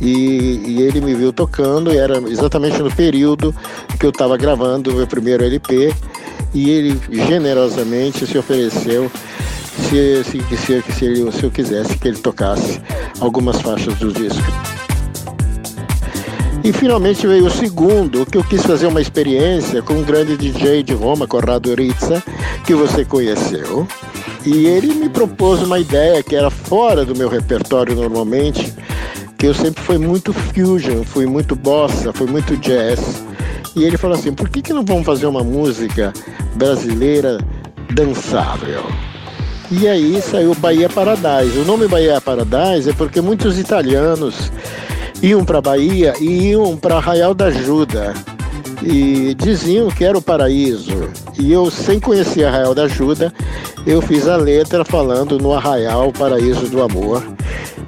E, 0.00 0.60
e, 0.66 0.82
ele 0.82 1.00
me 1.00 1.14
viu 1.14 1.32
tocando, 1.32 1.90
e 1.90 1.96
era 1.96 2.18
exatamente 2.28 2.78
no 2.82 2.94
período 2.94 3.54
que 3.98 4.04
eu 4.04 4.10
estava 4.10 4.36
gravando 4.36 4.90
o 4.90 4.94
meu 4.94 5.06
primeiro 5.06 5.42
LP, 5.42 5.94
e 6.52 6.70
ele 6.70 7.00
generosamente 7.10 8.26
se 8.26 8.36
ofereceu 8.36 9.10
se, 9.88 10.24
se, 10.24 10.56
se, 10.56 10.92
se, 10.92 11.04
ele, 11.04 11.32
se 11.32 11.44
eu 11.44 11.50
quisesse 11.50 11.96
que 11.96 12.08
ele 12.08 12.18
tocasse 12.18 12.80
algumas 13.20 13.60
faixas 13.60 13.94
do 13.94 14.12
disco. 14.12 14.85
E 16.66 16.72
finalmente 16.72 17.28
veio 17.28 17.46
o 17.46 17.50
segundo, 17.50 18.26
que 18.26 18.36
eu 18.36 18.42
quis 18.42 18.66
fazer 18.66 18.88
uma 18.88 19.00
experiência 19.00 19.80
com 19.80 19.94
um 19.94 20.02
grande 20.02 20.36
DJ 20.36 20.82
de 20.82 20.94
Roma, 20.94 21.24
Corrado 21.24 21.72
Rizza, 21.72 22.20
que 22.64 22.74
você 22.74 23.04
conheceu. 23.04 23.86
E 24.44 24.66
ele 24.66 24.92
me 24.92 25.08
propôs 25.08 25.62
uma 25.62 25.78
ideia 25.78 26.24
que 26.24 26.34
era 26.34 26.50
fora 26.50 27.04
do 27.04 27.14
meu 27.14 27.28
repertório 27.28 27.94
normalmente, 27.94 28.74
que 29.38 29.46
eu 29.46 29.54
sempre 29.54 29.80
fui 29.80 29.96
muito 29.96 30.32
fusion, 30.32 31.04
fui 31.04 31.24
muito 31.24 31.54
bossa, 31.54 32.12
fui 32.12 32.26
muito 32.26 32.56
jazz. 32.56 33.22
E 33.76 33.84
ele 33.84 33.96
falou 33.96 34.18
assim: 34.18 34.32
por 34.32 34.48
que, 34.48 34.60
que 34.60 34.72
não 34.72 34.84
vamos 34.84 35.06
fazer 35.06 35.26
uma 35.26 35.44
música 35.44 36.12
brasileira 36.56 37.38
dançável? 37.94 38.82
E 39.70 39.86
aí 39.86 40.20
saiu 40.20 40.52
Bahia 40.56 40.88
Paradise. 40.88 41.60
O 41.60 41.64
nome 41.64 41.86
Bahia 41.86 42.20
Paradise 42.20 42.90
é 42.90 42.92
porque 42.92 43.20
muitos 43.20 43.56
italianos 43.56 44.50
iam 45.22 45.44
para 45.44 45.60
Bahia 45.60 46.14
e 46.20 46.50
iam 46.50 46.76
para 46.76 46.96
Arraial 46.96 47.34
da 47.34 47.46
Ajuda. 47.46 48.14
E 48.82 49.34
diziam 49.34 49.88
que 49.88 50.04
era 50.04 50.16
o 50.16 50.22
paraíso. 50.22 51.08
E 51.38 51.52
eu, 51.52 51.70
sem 51.70 51.98
conhecer 51.98 52.44
Arraial 52.44 52.74
da 52.74 52.84
Ajuda, 52.84 53.32
eu 53.86 54.00
fiz 54.02 54.28
a 54.28 54.36
letra 54.36 54.84
falando 54.84 55.38
no 55.38 55.52
Arraial 55.52 56.12
Paraíso 56.12 56.68
do 56.68 56.82
Amor 56.82 57.35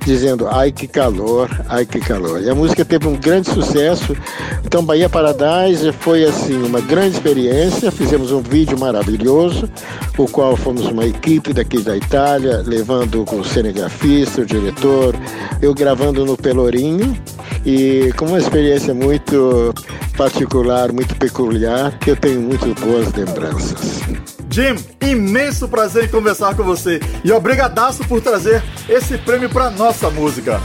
dizendo 0.05 0.48
ai 0.48 0.72
que 0.72 0.86
calor, 0.86 1.48
ai 1.68 1.85
que 1.85 2.01
calor. 2.01 2.43
E 2.43 2.51
a 2.51 2.55
música 2.55 2.85
teve 2.85 3.06
um 3.06 3.16
grande 3.16 3.51
sucesso. 3.51 4.16
Então 4.64 4.85
Bahia 4.85 5.09
Paradise 5.09 5.93
foi 5.93 6.24
assim 6.24 6.62
uma 6.62 6.80
grande 6.80 7.16
experiência. 7.16 7.90
Fizemos 7.90 8.32
um 8.32 8.40
vídeo 8.40 8.78
maravilhoso, 8.78 9.68
o 10.16 10.26
qual 10.26 10.56
fomos 10.56 10.86
uma 10.86 11.05
equipe 11.05 11.52
daqui 11.52 11.80
da 11.82 11.97
Itália, 11.97 12.62
levando 12.64 13.24
o 13.30 13.44
cinegrafista, 13.44 14.43
o 14.43 14.47
diretor, 14.47 15.14
eu 15.60 15.74
gravando 15.74 16.24
no 16.24 16.36
Pelourinho 16.36 17.16
e 17.64 18.12
com 18.16 18.26
uma 18.26 18.39
experiência 18.39 18.94
muito 18.94 19.74
particular, 20.16 20.93
muito 20.93 21.14
peculiar, 21.16 21.97
que 21.98 22.10
eu 22.10 22.16
tenho 22.16 22.40
muito 22.40 22.74
boas 22.80 23.12
lembranças. 23.12 24.27
Jim, 24.59 24.74
imenso 25.09 25.68
prazer 25.68 26.06
em 26.06 26.09
conversar 26.09 26.56
com 26.56 26.64
você 26.64 26.98
e 27.22 27.30
obrigadaço 27.30 28.02
por 28.09 28.20
trazer 28.20 28.60
esse 28.89 29.16
prêmio 29.16 29.48
para 29.48 29.70
nossa 29.70 30.10
música. 30.10 30.60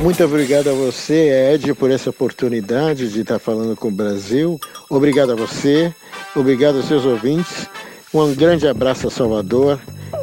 Muito 0.00 0.24
obrigado 0.24 0.70
a 0.70 0.72
você, 0.72 1.52
Ed, 1.52 1.74
por 1.74 1.90
essa 1.90 2.08
oportunidade 2.08 3.12
de 3.12 3.20
estar 3.20 3.38
falando 3.38 3.76
com 3.76 3.88
o 3.88 3.94
Brasil. 3.94 4.58
Obrigado 4.88 5.32
a 5.32 5.34
você, 5.34 5.92
obrigado 6.34 6.76
aos 6.76 6.88
seus 6.88 7.04
ouvintes. 7.04 7.68
Um 8.14 8.34
grande 8.34 8.66
abraço 8.66 9.08
a 9.08 9.10
Salvador 9.10 9.78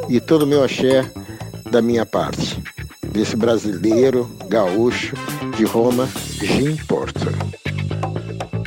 e 0.08 0.18
todo 0.18 0.42
o 0.42 0.46
meu 0.46 0.64
axé 0.64 1.08
da 1.70 1.80
minha 1.80 2.04
parte, 2.04 2.60
desse 3.12 3.36
brasileiro 3.36 4.28
gaúcho 4.48 5.14
de 5.56 5.64
Roma, 5.64 6.08
Jim 6.40 6.74
Porto. 6.88 7.30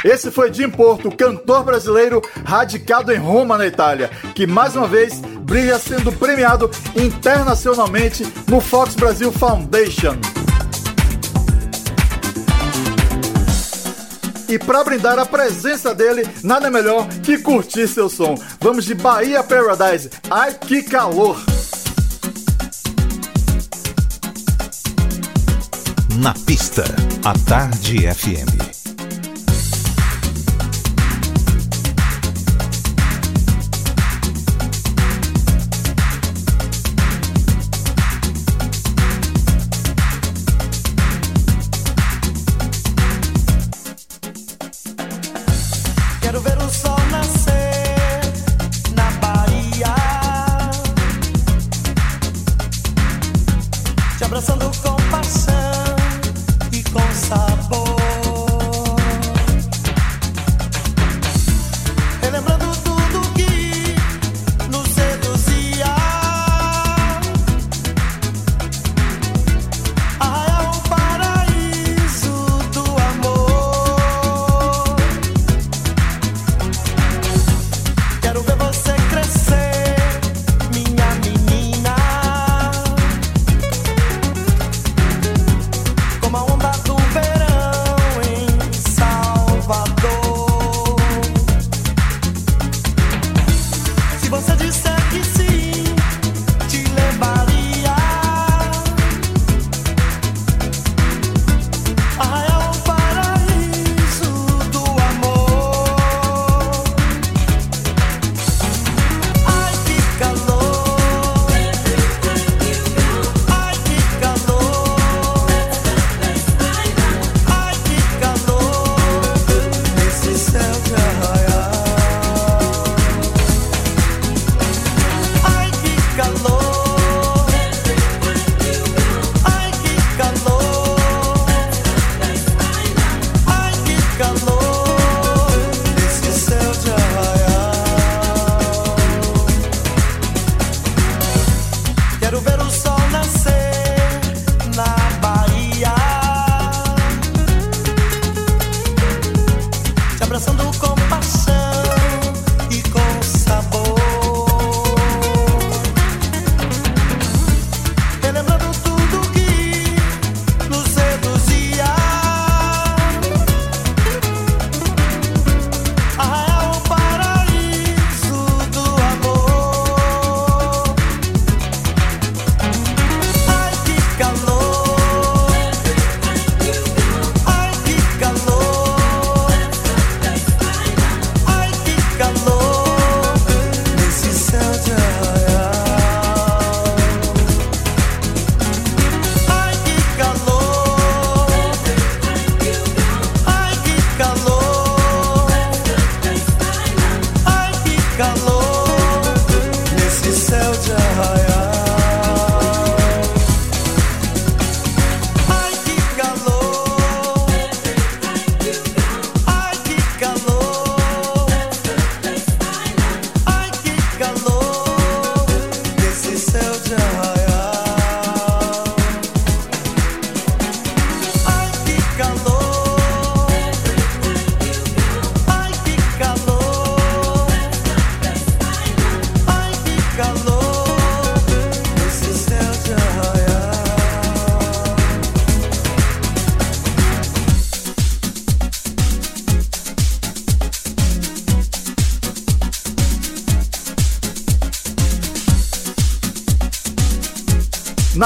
Esse 0.06 0.30
foi 0.30 0.54
Jim 0.54 0.70
Porto, 0.70 1.10
cantor 1.10 1.64
brasileiro 1.64 2.22
radicado 2.46 3.12
em 3.12 3.18
Roma, 3.18 3.58
na 3.58 3.66
Itália, 3.66 4.12
que 4.36 4.46
mais 4.46 4.76
uma 4.76 4.88
vez 4.88 5.20
brilha 5.20 5.80
sendo 5.80 6.12
premiado 6.12 6.70
internacionalmente 6.96 8.24
no 8.48 8.62
Fox 8.62 8.94
Brasil 8.94 9.32
Foundation. 9.32 10.16
E 14.48 14.60
para 14.60 14.84
brindar 14.84 15.18
a 15.18 15.26
presença 15.26 15.96
dele, 15.96 16.24
nada 16.44 16.70
melhor 16.70 17.08
que 17.24 17.40
curtir 17.40 17.88
seu 17.88 18.08
som. 18.08 18.36
Vamos 18.62 18.86
de 18.86 18.94
Bahia 18.94 19.44
Paradise. 19.44 20.12
Ai 20.30 20.54
que 20.54 20.84
calor! 20.84 21.36
Na 26.20 26.36
pista, 26.46 26.84
a 27.24 27.34
Tarde 27.50 28.08
FM. 28.14 28.65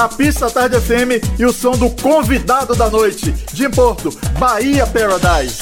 Na 0.00 0.08
pista 0.08 0.50
Tarde 0.50 0.80
FM 0.80 1.20
e 1.38 1.44
o 1.44 1.52
som 1.52 1.72
do 1.72 1.90
convidado 1.90 2.74
da 2.74 2.88
noite, 2.88 3.32
de 3.52 3.68
Porto, 3.68 4.08
Bahia 4.38 4.86
Paradise. 4.86 5.58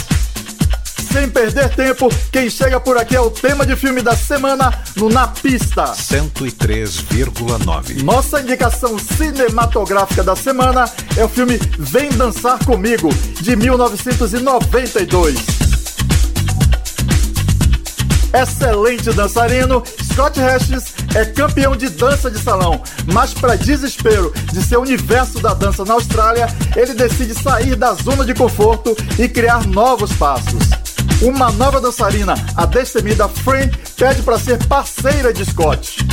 Sem 1.12 1.28
perder 1.28 1.74
tempo, 1.74 2.09
quem 2.31 2.48
chega 2.48 2.78
por 2.78 2.97
aqui 2.97 3.16
é 3.16 3.20
o 3.20 3.32
tema 3.32 3.66
de 3.66 3.74
filme 3.74 4.01
da 4.01 4.15
semana 4.15 4.73
no 4.94 5.09
Na 5.09 5.27
Pista. 5.27 5.86
103,9. 5.86 8.05
Nossa 8.05 8.40
indicação 8.40 8.97
cinematográfica 8.97 10.23
da 10.23 10.36
semana 10.36 10.89
é 11.16 11.24
o 11.24 11.28
filme 11.28 11.59
Vem 11.77 12.10
Dançar 12.10 12.65
Comigo, 12.65 13.09
de 13.40 13.56
1992. 13.56 15.36
Excelente 18.32 19.10
dançarino, 19.10 19.82
Scott 20.19 20.35
Hastings 20.40 20.95
é 21.15 21.24
campeão 21.24 21.77
de 21.77 21.89
dança 21.89 22.28
de 22.28 22.40
salão, 22.40 22.82
mas 23.15 23.32
para 23.32 23.57
desespero 23.57 24.35
de 24.53 24.61
seu 24.65 24.81
universo 24.81 25.39
da 25.39 25.55
dança 25.55 25.85
na 25.85 25.95
Austrália, 25.95 26.49
ele 26.74 26.93
decide 26.93 27.40
sair 27.40 27.77
da 27.77 27.95
zona 27.95 28.24
de 28.24 28.35
conforto 28.35 28.97
e 29.16 29.28
criar 29.28 29.65
novos 29.69 30.12
passos. 30.15 30.70
Uma 31.23 31.53
nova 31.53 31.81
dançarina, 31.81 32.35
a 32.57 32.66
destemida 32.66 33.28
Fran, 33.28 33.70
pede 33.97 34.23
para 34.23 34.40
ser 34.40 34.59
parceira 34.66 35.32
de 35.32 35.45
Scott. 35.45 36.05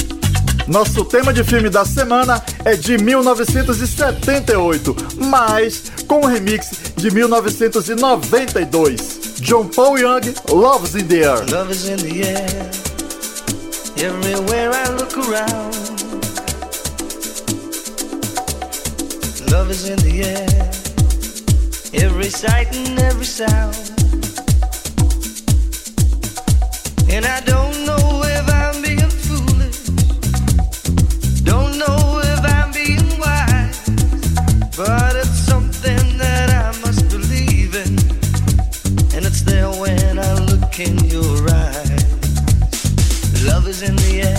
Nosso 0.68 1.03
tema 1.03 1.34
de 1.34 1.44
filme 1.44 1.72
da 1.72 1.84
semana 1.84 2.44
é 2.64 2.76
de 2.76 2.99
1978, 2.99 4.95
mas 5.18 5.91
com 6.07 6.19
um 6.19 6.27
remix 6.27 6.69
de 6.95 7.10
1992. 7.10 9.34
John 9.40 9.65
Paul 9.65 9.98
Young, 9.98 10.36
Love's 10.52 10.94
in 10.94 11.07
the 11.07 11.23
air. 11.23 11.44
everywhere 13.97 14.72
I 14.73 14.89
look 14.89 15.17
around. 15.17 15.73
Love 19.51 19.72
is 19.72 19.89
in 19.89 19.99
the 19.99 20.23
air, 20.23 22.03
every 22.03 22.30
sight 22.30 22.76
and 22.76 22.99
every 22.99 23.26
sound. 23.26 23.76
And 27.09 27.26
I 27.26 27.39
don't 27.41 27.65
in 43.81 43.95
the 43.95 44.22
air. 44.22 44.35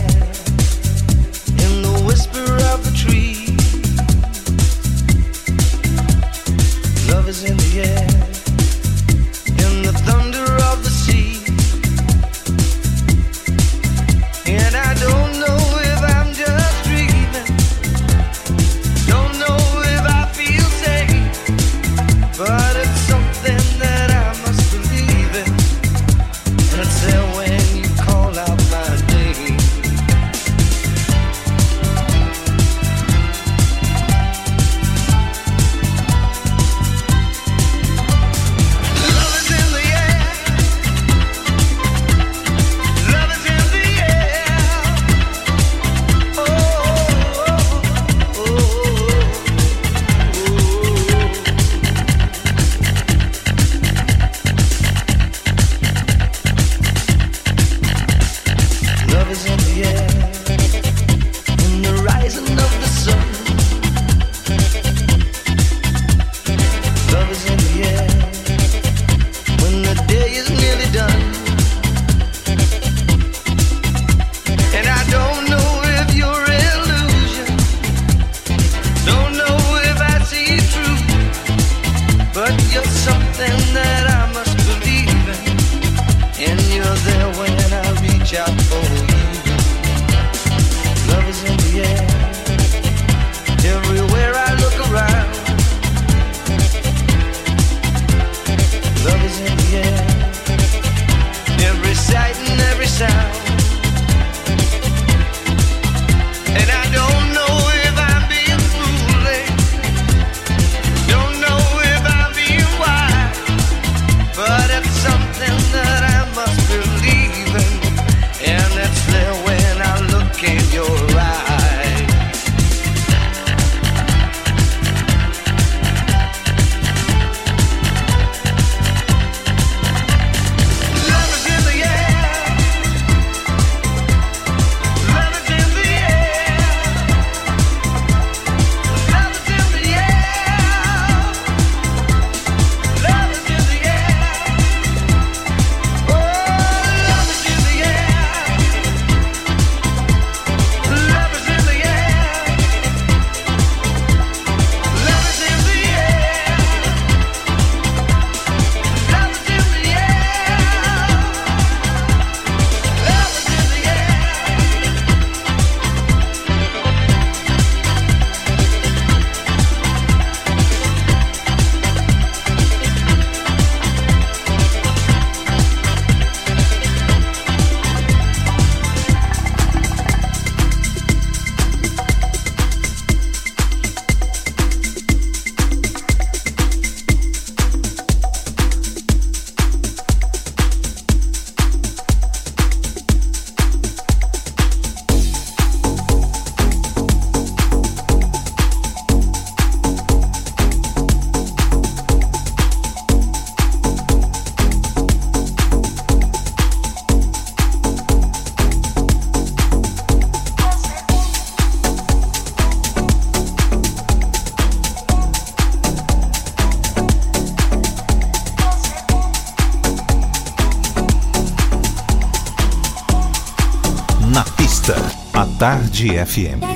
Tarde 226.06 226.20
FM. 226.20 226.76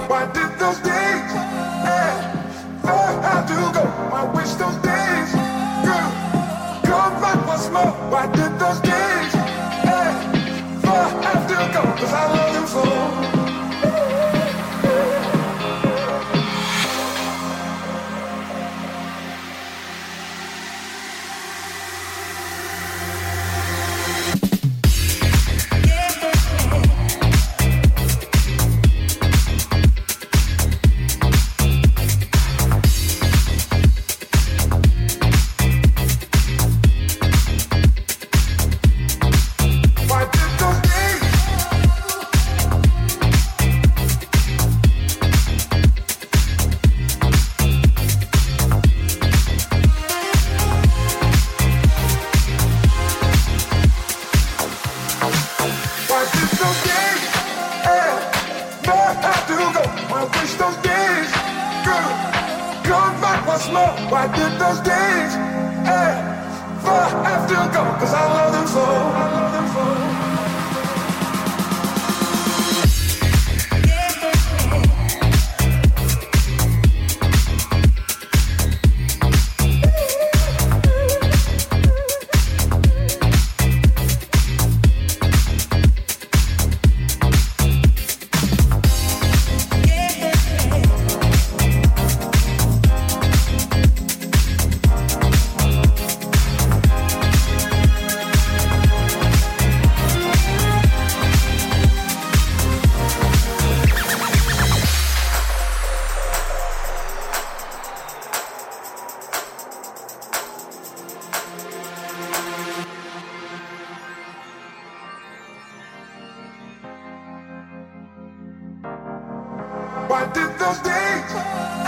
I 120.21 120.25
did 120.33 120.51
those 120.59 120.77
days 120.85 121.31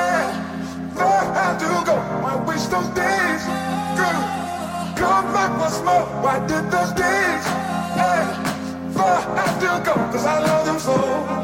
and 0.01 0.97
Lord, 0.97 1.27
how 1.37 1.53
to 1.53 1.85
go. 1.85 1.95
I 2.25 2.43
wish 2.47 2.63
those 2.65 2.89
days 2.97 3.43
could 3.93 4.97
come 4.97 5.25
back 5.33 5.51
once 5.59 5.77
more. 5.85 6.07
Why 6.23 6.39
did 6.47 6.65
those 6.71 6.93
days 6.93 7.45
and 7.93 8.95
Lord, 8.95 9.23
how 9.37 9.53
to 9.61 9.85
go, 9.85 9.93
cause 10.11 10.25
I 10.25 10.39
love 10.39 10.65
them 10.65 10.79
so. 10.79 11.42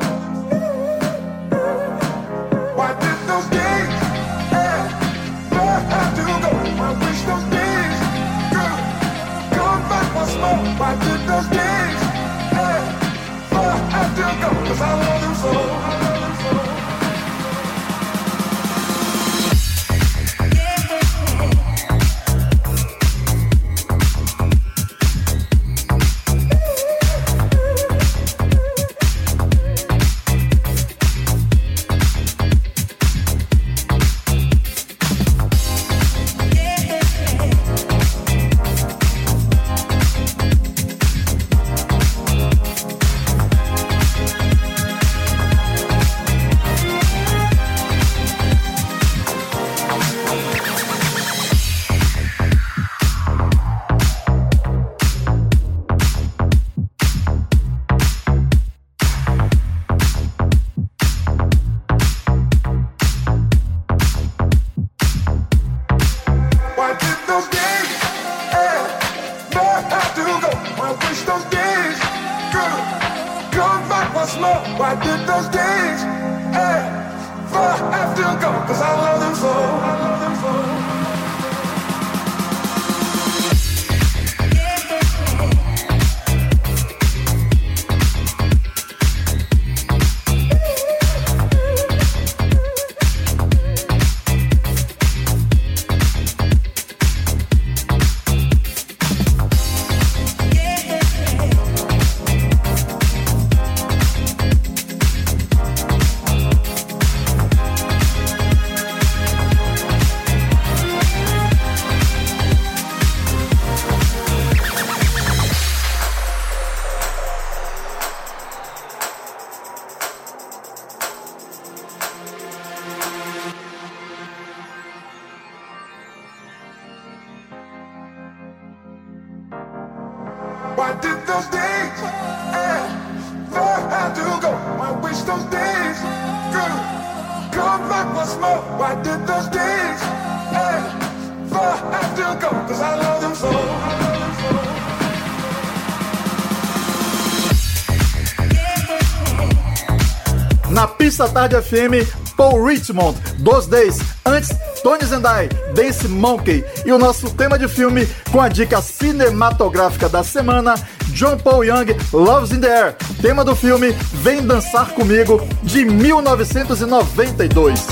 Pista 151.19 151.33
Tarde 151.33 151.61
FM, 151.61 152.07
Paul 152.37 152.63
Richmond, 152.63 153.19
Dos 153.39 153.67
Days, 153.67 153.99
antes 154.25 154.55
Tony 154.81 155.03
Zendai, 155.03 155.49
Dance 155.75 156.07
Monkey 156.07 156.63
e 156.85 156.93
o 156.93 156.97
nosso 156.97 157.29
tema 157.31 157.59
de 157.59 157.67
filme 157.67 158.07
com 158.31 158.39
a 158.39 158.47
dica 158.47 158.81
cinematográfica 158.81 160.07
da 160.07 160.23
semana, 160.23 160.75
John 161.07 161.35
Paul 161.35 161.65
Young, 161.65 161.87
Loves 162.13 162.53
in 162.53 162.61
the 162.61 162.73
Air, 162.73 162.95
tema 163.21 163.43
do 163.43 163.53
filme 163.53 163.91
Vem 164.13 164.47
Dançar 164.47 164.93
Comigo, 164.93 165.45
de 165.61 165.83
1992. 165.83 167.85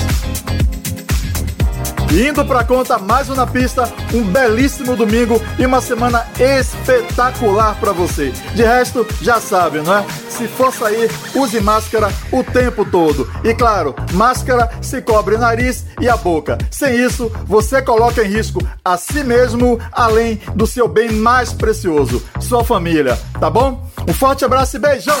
Indo 2.10 2.42
pra 2.46 2.64
conta, 2.64 2.98
mais 2.98 3.28
um 3.28 3.34
na 3.34 3.46
pista, 3.46 3.92
um 4.14 4.22
belíssimo 4.22 4.96
domingo 4.96 5.42
e 5.58 5.66
uma 5.66 5.82
semana 5.82 6.26
espetacular 6.40 7.78
pra 7.78 7.92
você. 7.92 8.32
De 8.54 8.62
resto, 8.62 9.06
já 9.20 9.38
sabe, 9.38 9.82
não 9.82 9.98
é? 9.98 10.06
Se 10.30 10.48
for 10.48 10.72
sair, 10.72 11.10
use 11.38 11.60
máscara 11.60 12.12
o 12.32 12.42
tempo 12.42 12.84
todo. 12.84 13.30
E 13.44 13.54
claro, 13.54 13.94
máscara 14.12 14.70
se 14.82 15.00
cobre 15.00 15.36
o 15.36 15.38
nariz 15.38 15.86
e 16.00 16.08
a 16.08 16.16
boca. 16.16 16.58
Sem 16.70 16.96
isso, 16.96 17.30
você 17.46 17.80
coloca 17.80 18.22
em 18.22 18.28
risco 18.28 18.60
a 18.84 18.96
si 18.96 19.22
mesmo, 19.22 19.78
além 19.92 20.40
do 20.54 20.66
seu 20.66 20.88
bem 20.88 21.12
mais 21.12 21.52
precioso, 21.52 22.22
sua 22.40 22.64
família, 22.64 23.18
tá 23.40 23.48
bom? 23.48 23.88
Um 24.06 24.12
forte 24.12 24.44
abraço 24.44 24.76
e 24.76 24.80
beijão! 24.80 25.18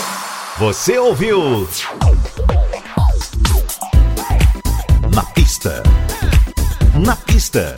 Você 0.58 0.98
ouviu? 0.98 1.68
Na 5.14 5.22
pista. 5.22 5.82
Na 6.94 7.14
pista. 7.14 7.74